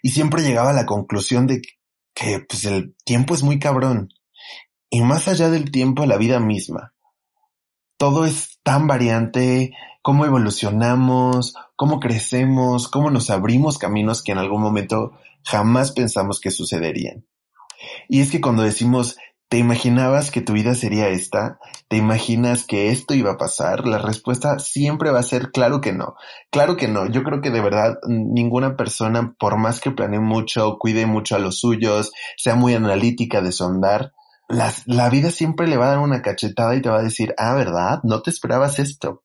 Y 0.03 0.09
siempre 0.09 0.43
llegaba 0.43 0.71
a 0.71 0.73
la 0.73 0.85
conclusión 0.85 1.47
de 1.47 1.61
que 2.13 2.41
pues, 2.47 2.65
el 2.65 2.93
tiempo 3.05 3.33
es 3.33 3.41
muy 3.41 3.57
cabrón. 3.57 4.09
Y 4.89 5.01
más 5.01 5.29
allá 5.29 5.49
del 5.49 5.71
tiempo, 5.71 6.05
la 6.05 6.17
vida 6.17 6.41
misma. 6.41 6.93
Todo 7.97 8.25
es 8.25 8.59
tan 8.61 8.85
variante, 8.85 9.71
cómo 10.01 10.25
evolucionamos, 10.25 11.55
cómo 11.77 12.01
crecemos, 12.01 12.89
cómo 12.89 13.11
nos 13.11 13.29
abrimos 13.29 13.77
caminos 13.77 14.21
que 14.21 14.33
en 14.33 14.39
algún 14.39 14.61
momento 14.61 15.13
jamás 15.45 15.93
pensamos 15.93 16.41
que 16.41 16.51
sucederían. 16.51 17.25
Y 18.09 18.19
es 18.19 18.29
que 18.29 18.41
cuando 18.41 18.63
decimos 18.63 19.15
¿Te 19.49 19.57
imaginabas 19.57 20.29
que 20.29 20.41
tu 20.41 20.53
vida 20.53 20.75
sería 20.75 21.09
esta? 21.09 21.57
¿Te 21.87 21.97
imaginas 21.97 22.65
que 22.65 22.91
esto 22.91 23.15
iba 23.15 23.31
a 23.31 23.37
pasar? 23.37 23.87
La 23.87 23.97
respuesta 23.97 24.59
siempre 24.59 25.09
va 25.09 25.19
a 25.19 25.23
ser 25.23 25.51
claro 25.51 25.81
que 25.81 25.91
no. 25.91 26.13
Claro 26.51 26.77
que 26.77 26.87
no. 26.87 27.07
Yo 27.07 27.23
creo 27.23 27.41
que 27.41 27.49
de 27.49 27.59
verdad 27.59 27.97
ninguna 28.07 28.77
persona, 28.77 29.33
por 29.39 29.57
más 29.57 29.81
que 29.81 29.89
planee 29.89 30.19
mucho, 30.19 30.77
cuide 30.77 31.07
mucho 31.07 31.35
a 31.35 31.39
los 31.39 31.59
suyos, 31.59 32.11
sea 32.37 32.53
muy 32.53 32.75
analítica 32.75 33.41
de 33.41 33.51
sondar, 33.51 34.13
la, 34.47 34.71
la 34.85 35.09
vida 35.09 35.31
siempre 35.31 35.67
le 35.67 35.77
va 35.77 35.85
a 35.85 35.89
dar 35.89 35.99
una 35.99 36.21
cachetada 36.21 36.75
y 36.75 36.81
te 36.81 36.89
va 36.89 36.99
a 36.99 37.03
decir, 37.03 37.33
ah, 37.39 37.55
¿verdad? 37.55 38.01
No 38.03 38.21
te 38.21 38.29
esperabas 38.29 38.77
esto. 38.77 39.23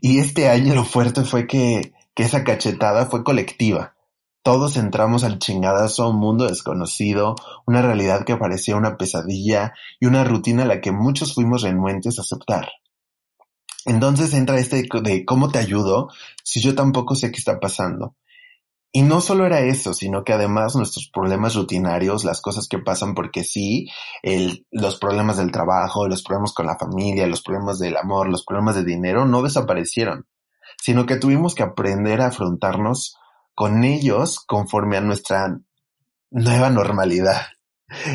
Y 0.00 0.18
este 0.18 0.48
año 0.48 0.74
lo 0.74 0.84
fuerte 0.84 1.24
fue 1.24 1.46
que, 1.46 1.92
que 2.14 2.22
esa 2.22 2.42
cachetada 2.42 3.04
fue 3.04 3.22
colectiva. 3.22 3.94
Todos 4.42 4.76
entramos 4.76 5.22
al 5.22 5.38
chingadazo 5.38 6.02
a 6.02 6.08
un 6.08 6.16
mundo 6.16 6.48
desconocido, 6.48 7.36
una 7.64 7.80
realidad 7.80 8.24
que 8.24 8.36
parecía 8.36 8.74
una 8.74 8.96
pesadilla 8.96 9.72
y 10.00 10.06
una 10.06 10.24
rutina 10.24 10.64
a 10.64 10.66
la 10.66 10.80
que 10.80 10.90
muchos 10.90 11.34
fuimos 11.34 11.62
renuentes 11.62 12.18
a 12.18 12.22
aceptar. 12.22 12.68
Entonces 13.84 14.34
entra 14.34 14.58
este 14.58 14.82
de 15.02 15.24
cómo 15.24 15.50
te 15.50 15.58
ayudo 15.58 16.08
si 16.42 16.60
yo 16.60 16.74
tampoco 16.74 17.14
sé 17.14 17.30
qué 17.30 17.38
está 17.38 17.60
pasando. 17.60 18.16
Y 18.94 19.02
no 19.02 19.20
solo 19.20 19.46
era 19.46 19.60
eso, 19.60 19.94
sino 19.94 20.22
que 20.22 20.34
además 20.34 20.76
nuestros 20.76 21.08
problemas 21.08 21.54
rutinarios, 21.54 22.24
las 22.24 22.42
cosas 22.42 22.68
que 22.68 22.78
pasan 22.78 23.14
porque 23.14 23.42
sí, 23.42 23.88
los 24.70 24.96
problemas 24.96 25.38
del 25.38 25.50
trabajo, 25.50 26.08
los 26.08 26.22
problemas 26.22 26.52
con 26.52 26.66
la 26.66 26.76
familia, 26.76 27.26
los 27.26 27.42
problemas 27.42 27.78
del 27.78 27.96
amor, 27.96 28.28
los 28.28 28.44
problemas 28.44 28.74
de 28.74 28.84
dinero 28.84 29.24
no 29.24 29.40
desaparecieron, 29.40 30.26
sino 30.78 31.06
que 31.06 31.16
tuvimos 31.16 31.54
que 31.54 31.62
aprender 31.62 32.20
a 32.20 32.26
afrontarnos 32.26 33.16
con 33.54 33.84
ellos 33.84 34.40
conforme 34.46 34.96
a 34.96 35.00
nuestra 35.00 35.58
nueva 36.30 36.70
normalidad. 36.70 37.42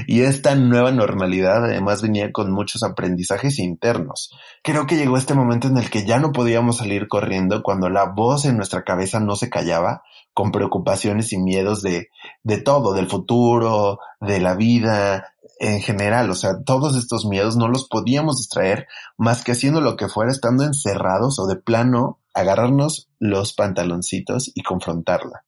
Y 0.08 0.22
esta 0.22 0.56
nueva 0.56 0.92
normalidad 0.92 1.66
además 1.66 2.02
venía 2.02 2.32
con 2.32 2.52
muchos 2.52 2.84
aprendizajes 2.84 3.60
internos. 3.60 4.32
Creo 4.64 4.88
que 4.88 4.96
llegó 4.96 5.18
este 5.18 5.36
momento 5.36 5.68
en 5.68 5.78
el 5.78 5.90
que 5.90 6.06
ya 6.06 6.20
no 6.20 6.32
podíamos 6.32 6.78
salir 6.78 7.08
corriendo 7.08 7.62
cuando 7.62 7.90
la 7.90 8.06
voz 8.06 8.46
en 8.46 8.58
nuestra 8.58 8.84
cabeza 8.84 9.20
no 9.20 9.36
se 9.36 9.50
callaba 9.50 10.02
con 10.34 10.52
preocupaciones 10.52 11.32
y 11.34 11.38
miedos 11.38 11.82
de, 11.82 12.10
de 12.44 12.58
todo, 12.58 12.94
del 12.94 13.08
futuro, 13.08 14.00
de 14.20 14.40
la 14.40 14.56
vida 14.56 15.34
en 15.60 15.82
general. 15.82 16.30
O 16.30 16.36
sea, 16.36 16.64
todos 16.64 16.96
estos 16.96 17.26
miedos 17.26 17.56
no 17.56 17.68
los 17.68 17.88
podíamos 17.88 18.38
distraer 18.38 18.88
más 19.18 19.44
que 19.44 19.52
haciendo 19.52 19.82
lo 19.82 19.96
que 19.96 20.08
fuera 20.08 20.32
estando 20.32 20.64
encerrados 20.64 21.40
o 21.40 21.48
de 21.48 21.56
plano 21.56 22.20
agarrarnos 22.40 23.10
los 23.20 23.54
pantaloncitos 23.54 24.52
y 24.54 24.62
confrontarla. 24.64 25.46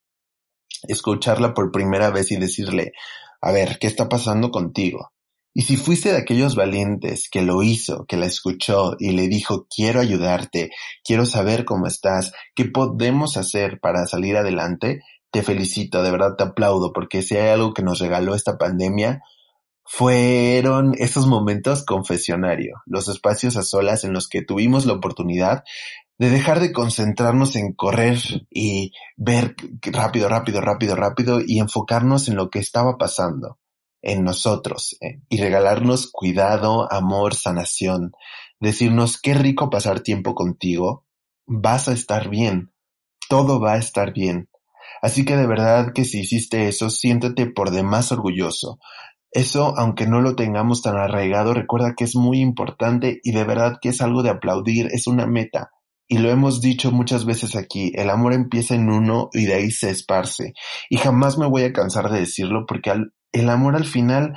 Escucharla 0.88 1.54
por 1.54 1.72
primera 1.72 2.10
vez 2.10 2.32
y 2.32 2.38
decirle, 2.38 2.94
a 3.42 3.52
ver, 3.52 3.78
¿qué 3.80 3.88
está 3.88 4.10
pasando 4.10 4.52
contigo? 4.52 5.12
Y 5.54 5.64
si 5.64 5.78
fuiste 5.78 6.12
de 6.12 6.18
aquellos 6.18 6.56
valientes 6.56 7.28
que 7.30 7.42
lo 7.42 7.64
hizo, 7.64 8.06
que 8.06 8.18
la 8.18 8.28
escuchó 8.28 8.96
y 9.00 9.12
le 9.12 9.28
dijo, 9.28 9.68
quiero 9.74 10.00
ayudarte, 10.00 10.70
quiero 11.04 11.26
saber 11.26 11.66
cómo 11.66 11.88
estás, 11.88 12.32
qué 12.56 12.66
podemos 12.66 13.36
hacer 13.36 13.80
para 13.80 14.06
salir 14.06 14.38
adelante, 14.38 15.02
te 15.32 15.44
felicito, 15.44 16.02
de 16.02 16.12
verdad 16.12 16.36
te 16.38 16.44
aplaudo, 16.44 16.94
porque 16.94 17.22
si 17.22 17.36
hay 17.36 17.50
algo 17.50 17.74
que 17.74 17.84
nos 17.84 18.00
regaló 18.00 18.36
esta 18.36 18.58
pandemia, 18.58 19.22
fueron 19.84 20.94
esos 21.00 21.26
momentos 21.26 21.84
confesionario, 21.84 22.76
los 22.86 23.08
espacios 23.10 23.58
a 23.58 23.64
solas 23.64 24.04
en 24.04 24.14
los 24.14 24.28
que 24.28 24.44
tuvimos 24.44 24.86
la 24.86 24.94
oportunidad 24.94 25.64
de 26.20 26.30
dejar 26.30 26.60
de 26.60 26.74
concentrarnos 26.74 27.56
en 27.56 27.74
correr 27.74 28.20
y 28.52 28.92
ver 29.16 29.56
rápido, 29.82 30.28
rápido, 30.28 30.60
rápido, 30.60 30.96
rápido 30.96 31.40
y 31.46 31.60
enfocarnos 31.60 32.28
en 32.28 32.36
lo 32.36 32.50
que 32.50 32.60
estaba 32.60 32.98
pasando 32.98 33.58
en 34.02 34.24
nosotros 34.26 34.98
eh, 35.02 35.22
y 35.30 35.38
regalarnos 35.38 36.12
cuidado, 36.12 36.92
amor, 36.92 37.36
sanación, 37.36 38.12
decirnos 38.60 39.20
qué 39.20 39.34
rico 39.34 39.70
pasar 39.70 40.02
tiempo 40.02 40.36
contigo, 40.36 41.06
vas 41.48 41.88
a 41.88 41.94
estar 41.94 42.30
bien, 42.30 42.74
todo 43.30 43.62
va 43.62 43.74
a 43.74 43.78
estar 43.78 44.14
bien. 44.14 44.50
Así 45.02 45.24
que 45.24 45.38
de 45.38 45.48
verdad 45.48 45.94
que 45.94 46.04
si 46.04 46.20
hiciste 46.20 46.68
eso, 46.68 46.90
siéntete 46.90 47.46
por 47.46 47.72
demás 47.72 48.12
orgulloso. 48.12 48.78
Eso, 49.32 49.74
aunque 49.78 50.06
no 50.06 50.22
lo 50.22 50.36
tengamos 50.36 50.82
tan 50.82 50.98
arraigado, 50.98 51.54
recuerda 51.54 51.94
que 51.96 52.04
es 52.04 52.16
muy 52.16 52.42
importante 52.42 53.22
y 53.24 53.32
de 53.32 53.44
verdad 53.46 53.78
que 53.82 53.90
es 53.90 54.02
algo 54.02 54.22
de 54.22 54.32
aplaudir, 54.32 54.88
es 54.92 55.08
una 55.08 55.26
meta. 55.26 55.72
Y 56.10 56.18
lo 56.18 56.30
hemos 56.30 56.60
dicho 56.60 56.92
muchas 56.92 57.24
veces 57.24 57.56
aquí, 57.56 57.94
el 57.96 58.10
amor 58.10 58.34
empieza 58.34 58.76
en 58.76 58.90
uno 58.90 59.30
y 59.32 59.46
de 59.46 59.54
ahí 59.54 59.72
se 59.72 59.92
esparce. 59.92 60.54
Y 60.90 60.98
jamás 60.98 61.38
me 61.38 61.48
voy 61.48 61.64
a 61.64 61.72
cansar 61.72 62.10
de 62.10 62.20
decirlo 62.20 62.66
porque 62.68 62.92
el 63.32 63.50
amor 63.50 63.76
al 63.76 63.86
final 63.86 64.34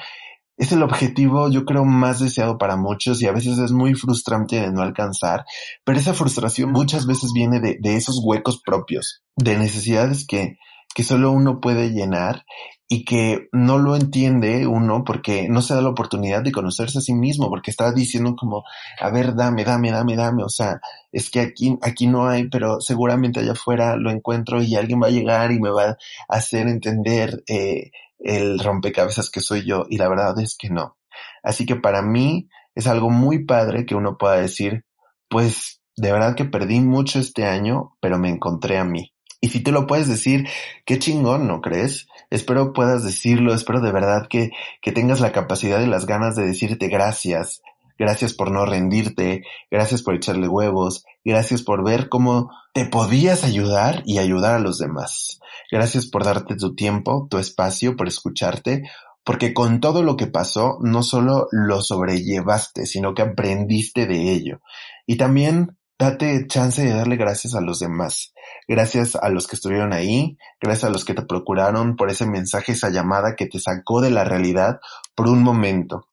es 0.57 0.71
el 0.71 0.83
objetivo, 0.83 1.51
yo 1.51 1.65
creo, 1.65 1.85
más 1.85 2.21
deseado 2.21 2.59
para 2.59 2.77
muchos 2.77 3.21
y 3.23 3.27
a 3.27 3.33
veces 3.33 3.59
es 3.59 3.73
muy 3.73 3.95
frustrante 3.95 4.61
de 4.61 4.71
no 4.71 4.83
alcanzar, 4.83 5.45
pero 5.85 5.99
esa 5.99 6.15
frustración 6.15 6.71
muchas 6.71 7.07
veces 7.07 7.31
viene 7.35 7.59
de, 7.59 7.79
de 7.81 7.97
esos 7.97 8.21
huecos 8.23 8.61
propios, 8.65 9.23
de 9.37 9.57
necesidades 9.57 10.27
que, 10.27 10.59
que 10.95 11.05
solo 11.05 11.33
uno 11.33 11.61
puede 11.61 11.91
llenar 11.91 12.45
y 12.93 13.07
que 13.07 13.49
no 13.53 13.79
lo 13.79 13.97
entiende 13.97 14.67
uno 14.67 15.03
porque 15.03 15.49
no 15.49 15.63
se 15.63 15.75
da 15.75 15.81
la 15.81 15.89
oportunidad 15.89 16.43
de 16.43 16.53
conocerse 16.53 16.99
a 16.99 17.01
sí 17.01 17.15
mismo, 17.15 17.49
porque 17.49 17.71
está 17.71 17.91
diciendo 17.91 18.37
como, 18.37 18.65
a 19.01 19.09
ver, 19.09 19.35
dame, 19.35 19.65
dame, 19.65 19.91
dame, 19.91 20.15
dame, 20.15 20.45
o 20.45 20.51
sea, 20.51 20.79
es 21.11 21.31
que 21.31 21.41
aquí, 21.41 21.79
aquí 21.81 22.07
no 22.07 22.29
hay, 22.29 22.51
pero 22.51 22.83
seguramente 22.83 23.41
allá 23.41 23.53
afuera 23.53 23.97
lo 23.97 24.11
encuentro 24.11 24.63
y 24.63 24.77
alguien 24.77 25.01
va 25.03 25.07
a 25.07 25.11
llegar 25.11 25.53
y 25.53 25.59
me 25.59 25.71
va 25.71 25.93
a 25.93 25.97
hacer 26.29 26.69
entender 26.69 27.43
eh, 27.49 27.93
el 28.19 28.59
rompecabezas 28.59 29.31
que 29.31 29.41
soy 29.41 29.65
yo, 29.65 29.87
y 29.89 29.97
la 29.97 30.11
verdad 30.11 30.39
es 30.39 30.55
que 30.59 30.69
no. 30.69 30.99
Así 31.43 31.65
que 31.65 31.77
para 31.77 32.03
mí 32.03 32.51
es 32.75 32.87
algo 32.87 33.09
muy 33.09 33.47
padre 33.47 33.87
que 33.87 33.95
uno 33.95 34.19
pueda 34.19 34.37
decir, 34.37 34.85
pues 35.31 35.81
de 35.97 36.13
verdad 36.13 36.35
que 36.35 36.45
perdí 36.45 36.81
mucho 36.81 37.21
este 37.21 37.47
año, 37.47 37.97
pero 38.01 38.19
me 38.19 38.29
encontré 38.29 38.77
a 38.77 38.85
mí. 38.85 39.12
Y 39.45 39.49
si 39.49 39.59
tú 39.59 39.73
lo 39.73 39.89
puedes 39.89 40.07
decir, 40.07 40.49
qué 40.85 41.01
chingón, 41.01 41.49
¿no 41.49 41.61
crees? 41.61 42.07
Espero 42.31 42.73
puedas 42.73 43.03
decirlo, 43.03 43.53
espero 43.53 43.81
de 43.81 43.91
verdad 43.91 44.29
que, 44.31 44.53
que 44.81 44.93
tengas 44.93 45.19
la 45.19 45.33
capacidad 45.33 45.83
y 45.83 45.87
las 45.87 46.07
ganas 46.07 46.37
de 46.37 46.47
decirte 46.47 46.87
gracias, 46.87 47.61
gracias 47.99 48.35
por 48.35 48.53
no 48.53 48.65
rendirte, 48.67 49.43
gracias 49.69 50.03
por 50.03 50.15
echarle 50.15 50.47
huevos, 50.47 51.05
gracias 51.25 51.63
por 51.63 51.85
ver 51.85 52.09
cómo 52.09 52.53
te 52.73 52.85
podías 52.85 53.43
ayudar 53.43 54.05
y 54.07 54.19
ayudar 54.19 54.55
a 54.55 54.61
los 54.61 54.79
demás. 54.79 55.41
Gracias 55.73 56.07
por 56.07 56.23
darte 56.23 56.55
tu 56.55 56.77
tiempo, 56.77 57.27
tu 57.29 57.39
espacio, 57.39 57.97
por 57.97 58.07
escucharte, 58.07 58.85
porque 59.25 59.53
con 59.55 59.81
todo 59.81 60.05
lo 60.05 60.17
que 60.17 60.29
pasó, 60.29 60.79
no 60.83 61.03
solo 61.03 61.49
lo 61.51 61.83
sobrellevaste, 61.83 62.87
sino 62.87 63.13
que 63.13 63.23
aprendiste 63.23 64.07
de 64.07 64.33
ello. 64.33 64.61
Y 65.05 65.17
también 65.17 65.77
date 66.03 66.47
chance 66.49 66.83
de 66.83 66.93
darle 66.93 67.17
gracias 67.17 67.55
a 67.55 67.61
los 67.61 67.79
demás. 67.79 68.35
Gracias 68.67 69.15
a 69.15 69.29
los 69.29 69.47
que 69.47 69.55
estuvieron 69.55 69.93
ahí, 69.93 70.37
gracias 70.61 70.91
a 70.91 70.93
los 70.93 71.05
que 71.05 71.15
te 71.15 71.23
procuraron 71.23 71.95
por 71.95 72.11
ese 72.11 72.27
mensaje, 72.27 72.73
esa 72.73 72.91
llamada 72.91 73.37
que 73.37 73.47
te 73.47 73.61
sacó 73.61 74.01
de 74.01 74.11
la 74.11 74.25
realidad 74.25 74.81
por 75.15 75.29
un 75.29 75.43
momento. 75.45 76.09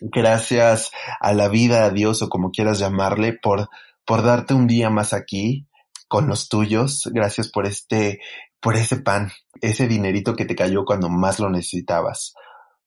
Gracias 0.00 0.90
a 1.18 1.32
la 1.32 1.48
vida, 1.48 1.84
a 1.84 1.90
Dios 1.90 2.20
o 2.20 2.28
como 2.28 2.50
quieras 2.50 2.78
llamarle, 2.78 3.32
por, 3.32 3.70
por 4.04 4.22
darte 4.22 4.52
un 4.52 4.66
día 4.66 4.90
más 4.90 5.14
aquí 5.14 5.66
con 6.06 6.26
los 6.26 6.50
tuyos. 6.50 7.08
Gracias 7.12 7.48
por 7.48 7.66
este, 7.66 8.20
por 8.60 8.76
ese 8.76 8.96
pan, 8.96 9.32
ese 9.62 9.88
dinerito 9.88 10.36
que 10.36 10.44
te 10.44 10.54
cayó 10.54 10.84
cuando 10.84 11.08
más 11.08 11.40
lo 11.40 11.48
necesitabas. 11.48 12.34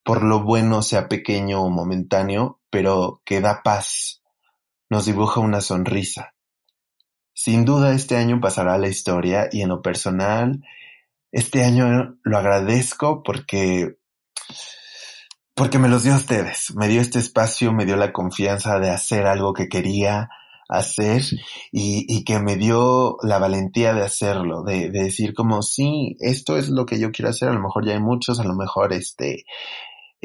Por 0.03 0.24
lo 0.24 0.43
bueno, 0.43 0.84
sea 0.84 1.08
pequeño 1.08 1.63
o 1.63 1.70
momentáneo, 1.70 2.60
pero 2.70 3.22
que 3.25 3.41
da 3.41 3.62
paz, 3.63 4.23
nos 4.94 5.06
dibuja 5.06 5.40
una 5.40 5.60
sonrisa. 5.60 6.36
Sin 7.34 7.66
duda 7.66 7.96
este 7.96 8.16
año 8.16 8.40
pasará 8.40 8.76
a 8.76 8.78
la 8.78 8.88
historia 8.88 9.50
y 9.52 9.64
en 9.64 9.70
lo 9.70 9.82
personal, 9.82 10.64
este 11.32 11.64
año 11.64 12.16
lo 12.22 12.38
agradezco 12.38 13.24
porque, 13.24 13.98
porque 15.56 15.80
me 15.80 15.90
los 15.90 16.04
dio 16.04 16.14
a 16.14 16.18
ustedes, 16.18 16.76
me 16.76 16.88
dio 16.88 17.02
este 17.02 17.18
espacio, 17.18 17.74
me 17.74 17.86
dio 17.86 17.96
la 17.96 18.14
confianza 18.14 18.78
de 18.78 18.92
hacer 18.92 19.26
algo 19.26 19.54
que 19.54 19.68
quería 19.68 20.30
hacer 20.70 21.24
y, 21.72 22.06
y 22.08 22.24
que 22.24 22.38
me 22.38 22.56
dio 22.56 23.18
la 23.24 23.40
valentía 23.40 23.96
de 23.96 24.04
hacerlo, 24.04 24.62
de, 24.62 24.92
de 24.92 25.06
decir 25.06 25.34
como 25.34 25.64
sí, 25.64 26.18
esto 26.20 26.56
es 26.56 26.70
lo 26.70 26.86
que 26.86 27.00
yo 27.00 27.12
quiero 27.12 27.30
hacer, 27.30 27.50
a 27.50 27.54
lo 27.54 27.62
mejor 27.62 27.84
ya 27.84 27.94
hay 27.94 28.00
muchos, 28.00 28.40
a 28.40 28.44
lo 28.44 28.54
mejor 28.54 28.94
este, 28.94 29.46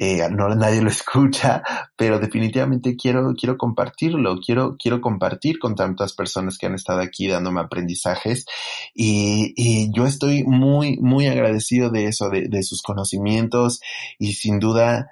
eh, 0.00 0.28
no 0.30 0.48
nadie 0.54 0.80
lo 0.80 0.90
escucha, 0.90 1.62
pero 1.96 2.20
definitivamente 2.20 2.94
quiero, 2.94 3.34
quiero 3.34 3.58
compartirlo, 3.58 4.38
quiero, 4.38 4.76
quiero 4.78 5.00
compartir 5.00 5.58
con 5.58 5.74
tantas 5.74 6.12
personas 6.12 6.56
que 6.56 6.66
han 6.66 6.74
estado 6.74 7.00
aquí 7.00 7.26
dándome 7.26 7.60
aprendizajes. 7.60 8.46
Y, 8.94 9.52
y 9.56 9.92
yo 9.92 10.06
estoy 10.06 10.44
muy, 10.44 10.98
muy 10.98 11.26
agradecido 11.26 11.90
de 11.90 12.06
eso, 12.06 12.30
de, 12.30 12.48
de 12.48 12.62
sus 12.62 12.80
conocimientos 12.80 13.80
y 14.20 14.34
sin 14.34 14.60
duda 14.60 15.10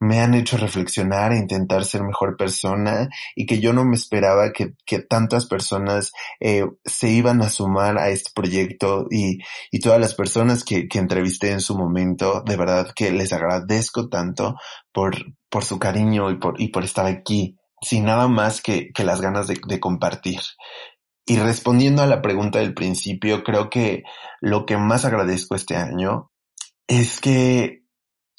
me 0.00 0.20
han 0.20 0.34
hecho 0.34 0.56
reflexionar 0.56 1.32
e 1.32 1.38
intentar 1.38 1.84
ser 1.84 2.02
mejor 2.02 2.36
persona 2.36 3.08
y 3.34 3.46
que 3.46 3.60
yo 3.60 3.72
no 3.72 3.84
me 3.84 3.96
esperaba 3.96 4.52
que, 4.52 4.74
tantas 5.08 5.46
personas 5.46 6.12
eh, 6.40 6.64
se 6.84 7.10
iban 7.10 7.42
a 7.42 7.50
sumar 7.50 7.98
a 7.98 8.10
este 8.10 8.30
proyecto 8.34 9.06
y, 9.10 9.38
y 9.70 9.80
todas 9.80 10.00
las 10.00 10.14
personas 10.14 10.64
que, 10.64 10.88
que 10.88 10.98
entrevisté 10.98 11.50
en 11.50 11.60
su 11.60 11.76
momento, 11.76 12.42
de 12.44 12.56
verdad 12.56 12.92
que 12.94 13.10
les 13.10 13.32
agradezco 13.32 14.08
tanto 14.08 14.56
por, 14.92 15.16
por 15.48 15.64
su 15.64 15.78
cariño 15.78 16.30
y 16.30 16.38
por, 16.38 16.60
y 16.60 16.68
por 16.68 16.84
estar 16.84 17.06
aquí, 17.06 17.56
sin 17.80 18.04
nada 18.04 18.28
más 18.28 18.60
que, 18.60 18.90
que 18.92 19.04
las 19.04 19.20
ganas 19.20 19.46
de, 19.46 19.58
de 19.66 19.80
compartir. 19.80 20.40
Y 21.26 21.38
respondiendo 21.38 22.02
a 22.02 22.06
la 22.06 22.20
pregunta 22.20 22.58
del 22.58 22.74
principio, 22.74 23.42
creo 23.44 23.70
que 23.70 24.02
lo 24.40 24.66
que 24.66 24.76
más 24.76 25.06
agradezco 25.06 25.54
este 25.54 25.76
año 25.76 26.30
es 26.86 27.20
que 27.20 27.84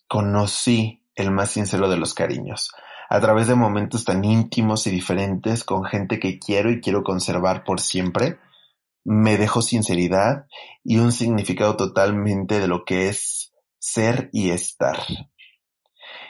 conocí 0.08 1.05
el 1.16 1.32
más 1.32 1.52
sincero 1.52 1.90
de 1.90 1.98
los 1.98 2.14
cariños, 2.14 2.72
a 3.10 3.20
través 3.20 3.48
de 3.48 3.56
momentos 3.56 4.04
tan 4.06 4.24
íntimos 4.24 4.88
y 4.88 4.92
diferentes 4.92 5.64
con 5.64 5.84
gente 5.84 6.20
que 6.20 6.40
quiero 6.40 6.72
y 6.72 6.82
quiero 6.82 7.04
conservar 7.04 7.64
por 7.64 7.80
siempre, 7.80 8.40
me 9.04 9.38
dejó 9.38 9.62
sinceridad 9.62 10.48
y 10.84 10.98
un 10.98 11.12
significado 11.12 11.78
totalmente 11.78 12.60
de 12.60 12.68
lo 12.68 12.86
que 12.86 13.08
es 13.08 13.54
ser 13.78 14.30
y 14.34 14.50
estar. 14.50 14.98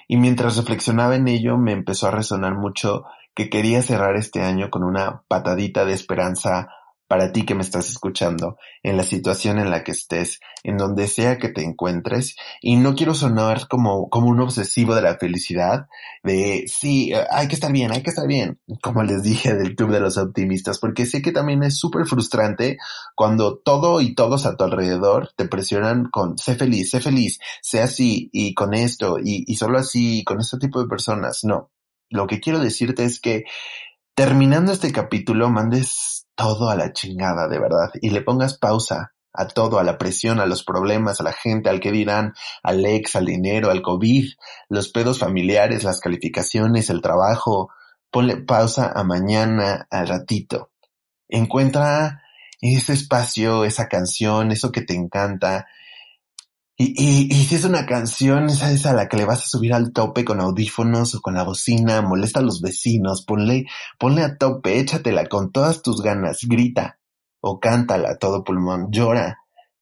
Y 0.08 0.18
mientras 0.18 0.58
reflexionaba 0.58 1.16
en 1.16 1.28
ello, 1.28 1.58
me 1.58 1.72
empezó 1.72 2.08
a 2.08 2.12
resonar 2.12 2.56
mucho 2.56 3.06
que 3.34 3.50
quería 3.50 3.82
cerrar 3.82 4.16
este 4.16 4.42
año 4.42 4.70
con 4.70 4.84
una 4.84 5.24
patadita 5.28 5.86
de 5.86 5.94
esperanza 5.94 6.70
para 7.08 7.32
ti 7.32 7.46
que 7.46 7.56
me 7.56 7.62
estás 7.62 7.90
escuchando, 7.90 8.58
en 8.84 8.98
la 8.98 9.04
situación 9.04 9.60
en 9.60 9.70
la 9.70 9.84
que 9.84 9.92
estés, 9.92 10.40
en 10.64 10.78
donde 10.78 11.08
sea 11.08 11.38
que 11.38 11.50
te 11.50 11.64
encuentres, 11.64 12.36
y 12.62 12.78
no 12.78 12.96
quiero 12.96 13.14
sonar 13.14 13.68
como, 13.68 14.10
como 14.10 14.28
un 14.28 14.40
obsesivo 14.42 14.96
de 14.96 15.02
la 15.02 15.18
felicidad, 15.18 15.88
de 16.24 16.66
sí, 16.68 17.12
hay 17.32 17.48
que 17.48 17.56
estar 17.56 17.72
bien, 17.72 17.92
hay 17.92 18.02
que 18.02 18.10
estar 18.10 18.28
bien, 18.28 18.60
como 18.82 19.04
les 19.04 19.24
dije 19.24 19.54
del 19.54 19.76
Club 19.76 19.92
de 19.92 20.00
los 20.00 20.18
Optimistas, 20.18 20.80
porque 20.80 21.06
sé 21.06 21.22
que 21.22 21.32
también 21.32 21.64
es 21.64 21.78
súper 21.78 22.06
frustrante 22.06 22.78
cuando 23.16 23.58
todo 23.58 24.02
y 24.02 24.16
todos 24.16 24.46
a 24.46 24.56
tu 24.56 24.64
alrededor 24.64 25.30
te 25.36 25.48
presionan 25.48 26.10
con 26.10 26.38
sé 26.38 26.56
feliz, 26.56 26.90
sé 26.90 27.02
feliz, 27.02 27.40
sé 27.62 27.82
así, 27.82 28.30
y 28.34 28.54
con 28.54 28.74
esto, 28.74 29.18
y, 29.20 29.44
y 29.48 29.56
solo 29.58 29.78
así, 29.78 30.24
con 30.24 30.40
este 30.40 30.58
tipo 30.58 30.82
de 30.82 30.88
personas. 30.88 31.42
No. 31.44 31.72
Lo 32.10 32.28
que 32.28 32.40
quiero 32.40 32.60
decirte 32.60 33.04
es 33.04 33.20
que 33.20 33.46
terminando 34.16 34.72
este 34.72 34.92
capítulo, 34.92 35.50
mandes 35.50 36.15
todo 36.36 36.70
a 36.70 36.76
la 36.76 36.94
chingada, 36.94 37.48
de 37.48 37.60
verdad, 37.60 37.92
y 38.02 38.10
le 38.10 38.22
pongas 38.22 38.58
pausa 38.58 39.14
a 39.36 39.48
todo, 39.48 39.80
a 39.80 39.84
la 39.84 39.98
presión, 39.98 40.40
a 40.40 40.46
los 40.46 40.64
problemas, 40.64 41.20
a 41.20 41.24
la 41.24 41.34
gente, 41.34 41.70
al 41.70 41.80
que 41.80 41.92
dirán, 41.92 42.34
al 42.64 42.86
ex, 42.86 43.16
al 43.16 43.26
dinero, 43.26 43.70
al 43.70 43.82
COVID, 43.82 44.26
los 44.70 44.90
pedos 44.90 45.20
familiares, 45.20 45.84
las 45.84 46.00
calificaciones, 46.00 46.90
el 46.90 47.02
trabajo. 47.02 47.70
Ponle 48.10 48.38
pausa 48.38 48.92
a 48.96 49.04
mañana, 49.04 49.88
al 49.90 50.08
ratito. 50.08 50.72
Encuentra 51.28 52.22
ese 52.62 52.94
espacio, 52.94 53.66
esa 53.66 53.88
canción, 53.88 54.52
eso 54.52 54.72
que 54.72 54.82
te 54.82 54.96
encanta, 54.96 55.68
y, 56.78 56.94
y, 56.98 57.34
y, 57.34 57.46
si 57.46 57.56
es 57.56 57.64
una 57.64 57.86
canción, 57.86 58.48
esa 58.50 58.70
es 58.70 58.86
a 58.86 58.94
la 58.94 59.08
que 59.08 59.16
le 59.16 59.24
vas 59.24 59.44
a 59.44 59.48
subir 59.48 59.74
al 59.74 59.94
tope 59.94 60.26
con 60.26 60.42
audífonos 60.42 61.16
o 61.16 61.22
con 61.22 61.36
la 61.36 61.44
bocina, 61.44 62.02
molesta 62.02 62.42
a 62.42 62.44
los 62.44 62.62
vecinos, 62.62 63.24
ponle, 63.26 63.66
ponle 63.98 64.24
a 64.24 64.38
tope, 64.38 64.80
échatela 64.80 65.28
con 65.28 65.54
todas 65.54 65.82
tus 65.82 66.02
ganas, 66.02 66.40
grita 66.44 67.00
o 67.40 67.62
cántala 67.62 68.18
todo 68.18 68.44
pulmón, 68.44 68.88
llora, 68.92 69.38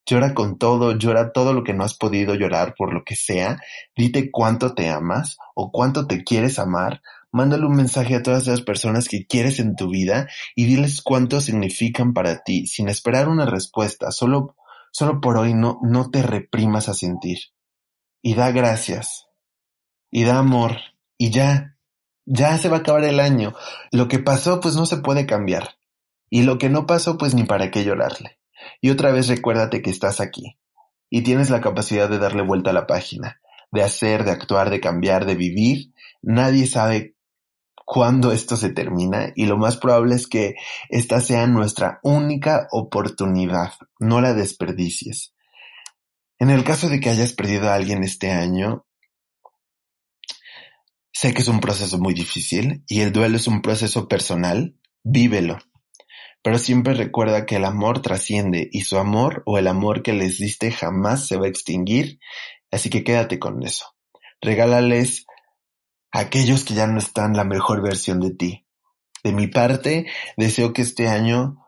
llora 0.06 0.36
con 0.36 0.60
todo, 0.60 0.96
llora 0.96 1.32
todo 1.32 1.54
lo 1.54 1.64
que 1.64 1.74
no 1.74 1.84
has 1.84 1.96
podido 1.96 2.36
llorar 2.36 2.76
por 2.78 2.94
lo 2.94 3.04
que 3.04 3.16
sea, 3.16 3.58
dite 3.96 4.30
cuánto 4.30 4.76
te 4.76 4.90
amas 4.90 5.38
o 5.56 5.72
cuánto 5.72 6.06
te 6.06 6.24
quieres 6.24 6.60
amar, 6.60 7.02
mándale 7.32 7.66
un 7.66 7.76
mensaje 7.76 8.16
a 8.16 8.22
todas 8.22 8.46
las 8.46 8.62
personas 8.62 9.08
que 9.08 9.26
quieres 9.26 9.60
en 9.60 9.76
tu 9.76 9.90
vida 9.90 10.28
y 10.56 10.66
diles 10.66 11.02
cuánto 11.02 11.42
significan 11.42 12.14
para 12.14 12.44
ti, 12.44 12.68
sin 12.68 12.88
esperar 12.88 13.30
una 13.30 13.48
respuesta, 13.48 14.12
solo 14.12 14.56
Solo 14.94 15.20
por 15.22 15.38
hoy 15.38 15.56
no, 15.56 15.80
no 15.82 16.12
te 16.12 16.22
reprimas 16.22 16.88
a 16.88 16.94
sentir. 16.94 17.40
Y 18.22 18.36
da 18.36 18.52
gracias. 18.52 19.26
Y 20.12 20.24
da 20.24 20.38
amor. 20.38 20.78
Y 21.18 21.32
ya. 21.32 21.78
Ya 22.26 22.58
se 22.60 22.70
va 22.70 22.78
a 22.78 22.80
acabar 22.82 23.04
el 23.04 23.20
año. 23.20 23.56
Lo 23.92 24.08
que 24.08 24.20
pasó 24.20 24.60
pues 24.60 24.76
no 24.76 24.86
se 24.86 24.98
puede 24.98 25.26
cambiar. 25.26 25.78
Y 26.30 26.44
lo 26.44 26.60
que 26.60 26.70
no 26.70 26.86
pasó 26.86 27.18
pues 27.18 27.34
ni 27.34 27.44
para 27.44 27.72
qué 27.72 27.84
llorarle. 27.84 28.40
Y 28.82 28.92
otra 28.92 29.12
vez 29.12 29.28
recuérdate 29.28 29.82
que 29.82 29.90
estás 29.90 30.22
aquí. 30.22 30.60
Y 31.10 31.24
tienes 31.24 31.50
la 31.50 31.60
capacidad 31.60 32.08
de 32.08 32.20
darle 32.20 32.44
vuelta 32.44 32.70
a 32.70 32.74
la 32.74 32.86
página. 32.86 33.42
de 33.72 33.82
hacer, 33.82 34.24
de 34.24 34.30
actuar, 34.30 34.70
de 34.70 34.80
cambiar, 34.80 35.26
de 35.26 35.34
vivir. 35.34 35.94
Nadie 36.22 36.68
sabe 36.68 37.16
cuándo 37.86 38.32
esto 38.32 38.58
se 38.58 38.70
termina 38.70 39.32
y 39.36 39.46
lo 39.46 39.58
más 39.58 39.78
probable 39.78 40.16
es 40.16 40.28
que 40.28 40.56
esta 40.90 41.22
sea 41.22 41.48
nuestra 41.48 42.00
única 42.04 42.68
oportunidad. 42.72 43.74
No 44.00 44.22
la 44.22 44.34
desperdicies. 44.34 45.34
En 46.40 46.50
el 46.50 46.63
caso 46.63 46.90
de 46.90 47.00
que 47.00 47.10
hayas 47.10 47.34
perdido 47.34 47.70
a 47.70 47.75
alguien 47.75 48.04
este 48.04 48.32
año, 48.32 48.86
sé 51.12 51.34
que 51.34 51.42
es 51.42 51.48
un 51.48 51.60
proceso 51.60 51.98
muy 51.98 52.13
difícil 52.13 52.84
y 52.88 53.02
el 53.02 53.13
duelo 53.13 53.38
es 53.38 53.48
un 53.48 53.62
proceso 53.62 54.08
personal. 54.08 54.75
Vívelo. 55.04 55.60
Pero 56.42 56.58
siempre 56.58 56.94
recuerda 56.94 57.46
que 57.46 57.56
el 57.56 57.66
amor 57.66 58.02
trasciende 58.02 58.68
y 58.72 58.82
su 58.82 58.98
amor 58.98 59.44
o 59.46 59.58
el 59.58 59.68
amor 59.68 60.04
que 60.04 60.12
les 60.12 60.38
diste 60.38 60.72
jamás 60.72 61.28
se 61.28 61.38
va 61.38 61.46
a 61.46 61.50
extinguir, 61.50 62.20
así 62.72 62.90
que 62.90 63.04
quédate 63.06 63.40
con 63.40 63.63
eso. 63.63 63.86
Regálales 64.42 65.25
aquellos 66.13 66.63
que 66.63 66.75
ya 66.75 66.88
no 66.88 67.00
están 67.00 67.34
la 67.36 67.43
mejor 67.43 67.82
versión 67.82 68.22
de 68.22 68.32
ti. 68.32 68.65
De 69.24 69.34
mi 69.34 69.48
parte, 69.48 70.05
deseo 70.38 70.72
que 70.72 70.84
este 70.84 71.10
año 71.10 71.65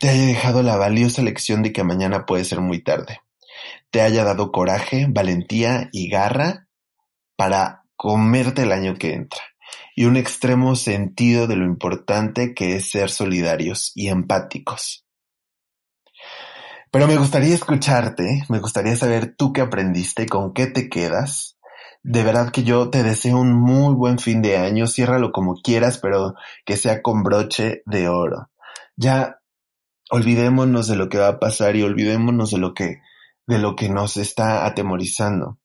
te 0.00 0.08
haya 0.08 0.26
dejado 0.26 0.62
la 0.62 0.76
valiosa 0.76 1.22
lección 1.22 1.62
de 1.62 1.72
que 1.72 1.84
mañana 1.84 2.26
puede 2.26 2.44
ser 2.44 2.60
muy 2.60 2.82
tarde. 2.82 3.20
Te 3.90 4.00
haya 4.00 4.24
dado 4.24 4.50
coraje, 4.50 5.06
valentía 5.08 5.88
y 5.92 6.08
garra 6.08 6.66
para 7.36 7.84
comerte 7.94 8.62
el 8.62 8.72
año 8.72 8.94
que 8.94 9.12
entra 9.12 9.42
y 9.94 10.04
un 10.04 10.16
extremo 10.16 10.76
sentido 10.76 11.46
de 11.46 11.56
lo 11.56 11.64
importante 11.64 12.54
que 12.54 12.76
es 12.76 12.90
ser 12.90 13.10
solidarios 13.10 13.92
y 13.94 14.08
empáticos. 14.08 15.04
Pero 16.90 17.06
me 17.06 17.16
gustaría 17.16 17.54
escucharte, 17.54 18.44
me 18.48 18.60
gustaría 18.60 18.96
saber 18.96 19.34
tú 19.36 19.52
qué 19.52 19.60
aprendiste, 19.60 20.26
con 20.26 20.54
qué 20.54 20.68
te 20.68 20.88
quedas. 20.88 21.57
De 22.02 22.22
verdad 22.22 22.50
que 22.50 22.62
yo 22.62 22.90
te 22.90 23.02
deseo 23.02 23.38
un 23.38 23.52
muy 23.52 23.94
buen 23.94 24.18
fin 24.18 24.40
de 24.40 24.56
año, 24.56 24.86
ciérralo 24.86 25.32
como 25.32 25.54
quieras, 25.56 25.98
pero 25.98 26.34
que 26.64 26.76
sea 26.76 27.02
con 27.02 27.22
broche 27.22 27.82
de 27.86 28.08
oro. 28.08 28.50
Ya 28.96 29.40
olvidémonos 30.10 30.88
de 30.88 30.96
lo 30.96 31.08
que 31.08 31.18
va 31.18 31.28
a 31.28 31.38
pasar 31.38 31.76
y 31.76 31.82
olvidémonos 31.82 32.50
de 32.50 32.58
lo 32.58 32.74
que, 32.74 33.02
de 33.46 33.58
lo 33.58 33.76
que 33.76 33.88
nos 33.88 34.16
está 34.16 34.64
atemorizando. 34.66 35.58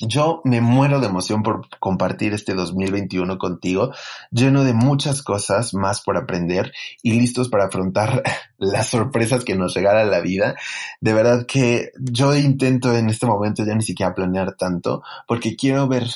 Yo 0.00 0.42
me 0.44 0.60
muero 0.60 1.00
de 1.00 1.06
emoción 1.06 1.42
por 1.42 1.68
compartir 1.78 2.34
este 2.34 2.54
2021 2.54 3.38
contigo, 3.38 3.92
lleno 4.30 4.64
de 4.64 4.74
muchas 4.74 5.22
cosas 5.22 5.72
más 5.72 6.02
por 6.02 6.16
aprender 6.16 6.72
y 7.02 7.18
listos 7.18 7.48
para 7.48 7.66
afrontar 7.66 8.22
las 8.58 8.88
sorpresas 8.88 9.44
que 9.44 9.56
nos 9.56 9.74
regala 9.74 10.04
la 10.04 10.20
vida. 10.20 10.56
De 11.00 11.14
verdad 11.14 11.46
que 11.46 11.92
yo 11.98 12.36
intento 12.36 12.94
en 12.94 13.08
este 13.08 13.26
momento 13.26 13.64
ya 13.64 13.74
ni 13.74 13.82
siquiera 13.82 14.14
planear 14.14 14.54
tanto 14.56 15.02
porque 15.26 15.56
quiero 15.56 15.88
ver 15.88 16.08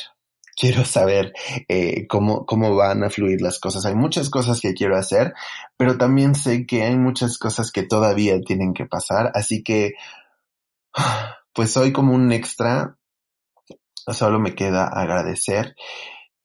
quiero 0.60 0.84
saber 0.84 1.32
eh, 1.68 2.06
cómo, 2.06 2.44
cómo 2.44 2.76
van 2.76 3.02
a 3.02 3.08
fluir 3.08 3.40
las 3.40 3.58
cosas. 3.58 3.86
Hay 3.86 3.94
muchas 3.94 4.28
cosas 4.28 4.60
que 4.60 4.74
quiero 4.74 4.98
hacer, 4.98 5.32
pero 5.78 5.96
también 5.96 6.34
sé 6.34 6.66
que 6.66 6.82
hay 6.82 6.98
muchas 6.98 7.38
cosas 7.38 7.72
que 7.72 7.82
todavía 7.82 8.38
tienen 8.42 8.74
que 8.74 8.84
pasar. 8.84 9.32
Así 9.34 9.62
que, 9.62 9.94
pues 11.54 11.72
soy 11.72 11.92
como 11.92 12.12
un 12.14 12.30
extra 12.30 12.98
Solo 14.08 14.38
me 14.38 14.54
queda 14.54 14.86
agradecer 14.86 15.74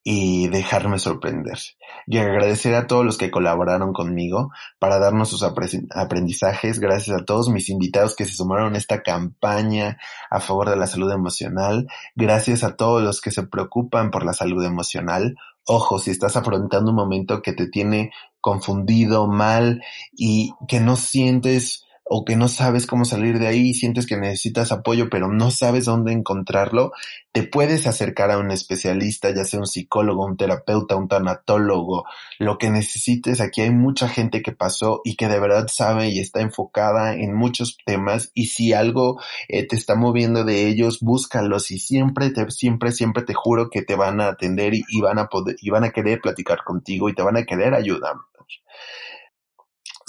y 0.07 0.49
dejarme 0.49 0.99
sorprender. 0.99 1.57
Y 2.05 2.19
agradecer 2.19 2.75
a 2.75 2.85
todos 2.85 3.03
los 3.03 3.17
que 3.17 3.31
colaboraron 3.31 3.91
conmigo 3.91 4.51
para 4.77 4.99
darnos 4.99 5.29
sus 5.29 5.41
aprendizajes. 5.41 6.79
Gracias 6.79 7.19
a 7.19 7.25
todos 7.25 7.49
mis 7.49 7.69
invitados 7.69 8.15
que 8.15 8.25
se 8.25 8.35
sumaron 8.35 8.75
a 8.75 8.77
esta 8.77 9.01
campaña 9.01 9.97
a 10.29 10.39
favor 10.39 10.69
de 10.69 10.75
la 10.75 10.85
salud 10.85 11.11
emocional. 11.11 11.87
Gracias 12.15 12.63
a 12.63 12.75
todos 12.75 13.01
los 13.01 13.19
que 13.19 13.31
se 13.31 13.47
preocupan 13.47 14.11
por 14.11 14.23
la 14.23 14.33
salud 14.33 14.63
emocional. 14.63 15.35
Ojo, 15.65 15.97
si 15.97 16.11
estás 16.11 16.35
afrontando 16.35 16.91
un 16.91 16.97
momento 16.97 17.41
que 17.41 17.53
te 17.53 17.67
tiene 17.67 18.11
confundido, 18.39 19.25
mal 19.25 19.81
y 20.15 20.53
que 20.67 20.79
no 20.81 20.97
sientes 20.97 21.84
o 22.07 22.23
que 22.23 22.35
no 22.35 22.47
sabes 22.47 22.85
cómo 22.85 23.03
salir 23.03 23.39
de 23.39 23.47
ahí 23.47 23.69
y 23.69 23.73
sientes 23.73 24.05
que 24.05 24.15
necesitas 24.15 24.71
apoyo 24.71 25.09
pero 25.09 25.27
no 25.27 25.49
sabes 25.49 25.85
dónde 25.85 26.13
encontrarlo, 26.13 26.91
te 27.31 27.43
puedes 27.43 27.87
acercar 27.87 28.31
a 28.31 28.37
un 28.37 28.51
especialista, 28.51 29.33
ya 29.33 29.43
sea 29.43 29.59
un 29.59 29.65
psicólogo, 29.65 30.23
un 30.23 30.37
terapeuta, 30.37 30.95
un 30.95 31.07
tanatólogo, 31.07 32.05
lo 32.39 32.57
que 32.57 32.69
necesites. 32.69 33.41
Aquí 33.41 33.61
hay 33.61 33.71
mucha 33.71 34.07
gente 34.07 34.41
que 34.41 34.51
pasó 34.51 35.01
y 35.03 35.15
que 35.15 35.27
de 35.27 35.39
verdad 35.39 35.67
sabe 35.67 36.09
y 36.09 36.19
está 36.19 36.41
enfocada 36.41 37.15
en 37.15 37.33
muchos 37.33 37.77
temas 37.85 38.31
y 38.33 38.47
si 38.47 38.71
algo 38.71 39.19
eh, 39.49 39.67
te 39.67 39.75
está 39.75 39.95
moviendo 39.95 40.45
de 40.45 40.67
ellos, 40.67 40.99
búscalos 41.01 41.71
y 41.71 41.79
siempre, 41.79 42.29
te, 42.29 42.49
siempre, 42.51 42.91
siempre 42.91 43.23
te 43.23 43.33
juro 43.33 43.69
que 43.69 43.81
te 43.81 43.95
van 43.95 44.21
a 44.21 44.27
atender 44.27 44.75
y, 44.75 44.83
y 44.87 45.01
van 45.01 45.19
a 45.19 45.27
poder, 45.27 45.55
y 45.59 45.71
van 45.71 45.83
a 45.83 45.89
querer 45.89 46.21
platicar 46.21 46.63
contigo 46.63 47.09
y 47.09 47.15
te 47.15 47.23
van 47.23 47.37
a 47.37 47.43
querer 47.43 47.73
ayudar 47.73 48.13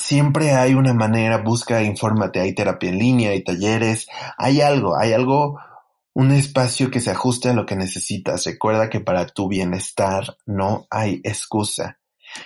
siempre 0.06 0.52
hay 0.52 0.74
una 0.74 0.94
manera, 0.94 1.38
busca, 1.38 1.82
infórmate, 1.82 2.40
hay 2.40 2.54
terapia 2.54 2.90
en 2.90 2.98
línea, 2.98 3.30
hay 3.30 3.42
talleres, 3.42 4.06
hay 4.38 4.60
algo, 4.60 4.96
hay 4.96 5.12
algo, 5.12 5.58
un 6.14 6.30
espacio 6.30 6.92
que 6.92 7.00
se 7.00 7.10
ajuste 7.10 7.48
a 7.48 7.54
lo 7.54 7.66
que 7.66 7.74
necesitas. 7.74 8.44
Recuerda 8.46 8.88
que 8.88 9.00
para 9.00 9.26
tu 9.26 9.48
bienestar 9.48 10.36
no 10.46 10.86
hay 10.90 11.20
excusa. 11.24 11.98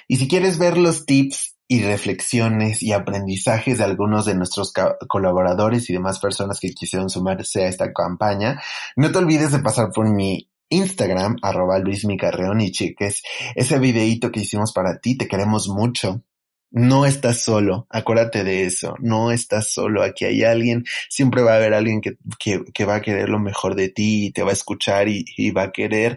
Y 0.08 0.16
si 0.16 0.26
quieres 0.26 0.58
ver 0.58 0.78
los 0.78 1.04
tips 1.04 1.56
y 1.68 1.82
reflexiones 1.82 2.82
y 2.82 2.92
aprendizajes 2.92 3.78
de 3.78 3.84
algunos 3.84 4.24
de 4.24 4.34
nuestros 4.34 4.72
colaboradores 5.06 5.88
y 5.90 5.92
demás 5.92 6.18
personas 6.18 6.60
que 6.60 6.72
quisieron 6.72 7.10
sumarse 7.10 7.64
a 7.64 7.68
esta 7.68 7.92
campaña, 7.92 8.60
no 8.96 9.12
te 9.12 9.18
olvides 9.18 9.52
de 9.52 9.58
pasar 9.58 9.90
por 9.92 10.08
mi 10.08 10.48
Instagram, 10.70 11.36
arroba 11.42 11.78
Luis 11.78 12.04
y 12.04 12.72
cheques 12.72 13.22
ese 13.54 13.78
videíto 13.78 14.30
que 14.30 14.40
hicimos 14.40 14.72
para 14.72 14.98
ti. 14.98 15.18
Te 15.18 15.28
queremos 15.28 15.68
mucho. 15.68 16.22
No 16.70 17.04
estás 17.04 17.40
solo, 17.40 17.86
acuérdate 17.90 18.44
de 18.44 18.64
eso, 18.64 18.94
no 19.00 19.32
estás 19.32 19.72
solo, 19.72 20.04
aquí 20.04 20.24
hay 20.24 20.44
alguien, 20.44 20.84
siempre 21.08 21.42
va 21.42 21.54
a 21.54 21.56
haber 21.56 21.74
alguien 21.74 22.00
que, 22.00 22.16
que, 22.38 22.84
va 22.84 22.96
a 22.96 23.00
querer 23.00 23.28
lo 23.28 23.40
mejor 23.40 23.74
de 23.74 23.88
ti 23.88 24.26
y 24.26 24.30
te 24.30 24.44
va 24.44 24.50
a 24.50 24.52
escuchar 24.52 25.08
y, 25.08 25.24
y 25.36 25.50
va 25.50 25.64
a 25.64 25.72
querer 25.72 26.16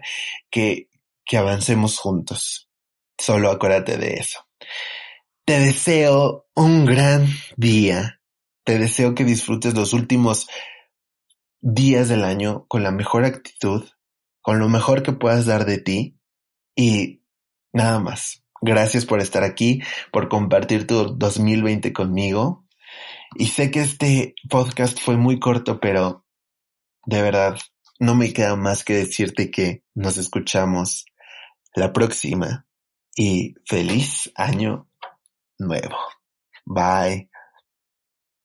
que, 0.50 0.88
que 1.24 1.36
avancemos 1.38 1.98
juntos. 1.98 2.70
Solo 3.18 3.50
acuérdate 3.50 3.96
de 3.96 4.14
eso. 4.14 4.46
Te 5.44 5.58
deseo 5.58 6.46
un 6.54 6.86
gran 6.86 7.26
día. 7.56 8.20
Te 8.64 8.78
deseo 8.78 9.14
que 9.14 9.24
disfrutes 9.24 9.74
los 9.74 9.92
últimos 9.92 10.46
días 11.60 12.08
del 12.08 12.24
año 12.24 12.66
con 12.68 12.82
la 12.82 12.90
mejor 12.90 13.24
actitud, 13.24 13.84
con 14.40 14.58
lo 14.58 14.68
mejor 14.68 15.02
que 15.02 15.12
puedas 15.12 15.46
dar 15.46 15.64
de 15.64 15.78
ti 15.78 16.18
y 16.76 17.22
nada 17.72 17.98
más. 18.00 18.43
Gracias 18.66 19.04
por 19.04 19.20
estar 19.20 19.44
aquí, 19.44 19.82
por 20.10 20.30
compartir 20.30 20.86
tu 20.86 21.14
2020 21.14 21.92
conmigo. 21.92 22.64
Y 23.36 23.48
sé 23.48 23.70
que 23.70 23.80
este 23.80 24.34
podcast 24.48 24.98
fue 24.98 25.18
muy 25.18 25.38
corto, 25.38 25.80
pero 25.80 26.24
de 27.04 27.20
verdad 27.20 27.58
no 28.00 28.14
me 28.14 28.32
queda 28.32 28.56
más 28.56 28.82
que 28.82 28.94
decirte 28.94 29.50
que 29.50 29.84
nos 29.94 30.16
escuchamos 30.16 31.04
la 31.74 31.92
próxima 31.92 32.66
y 33.14 33.54
feliz 33.66 34.32
año 34.34 34.88
nuevo. 35.58 35.98
Bye. 36.64 37.33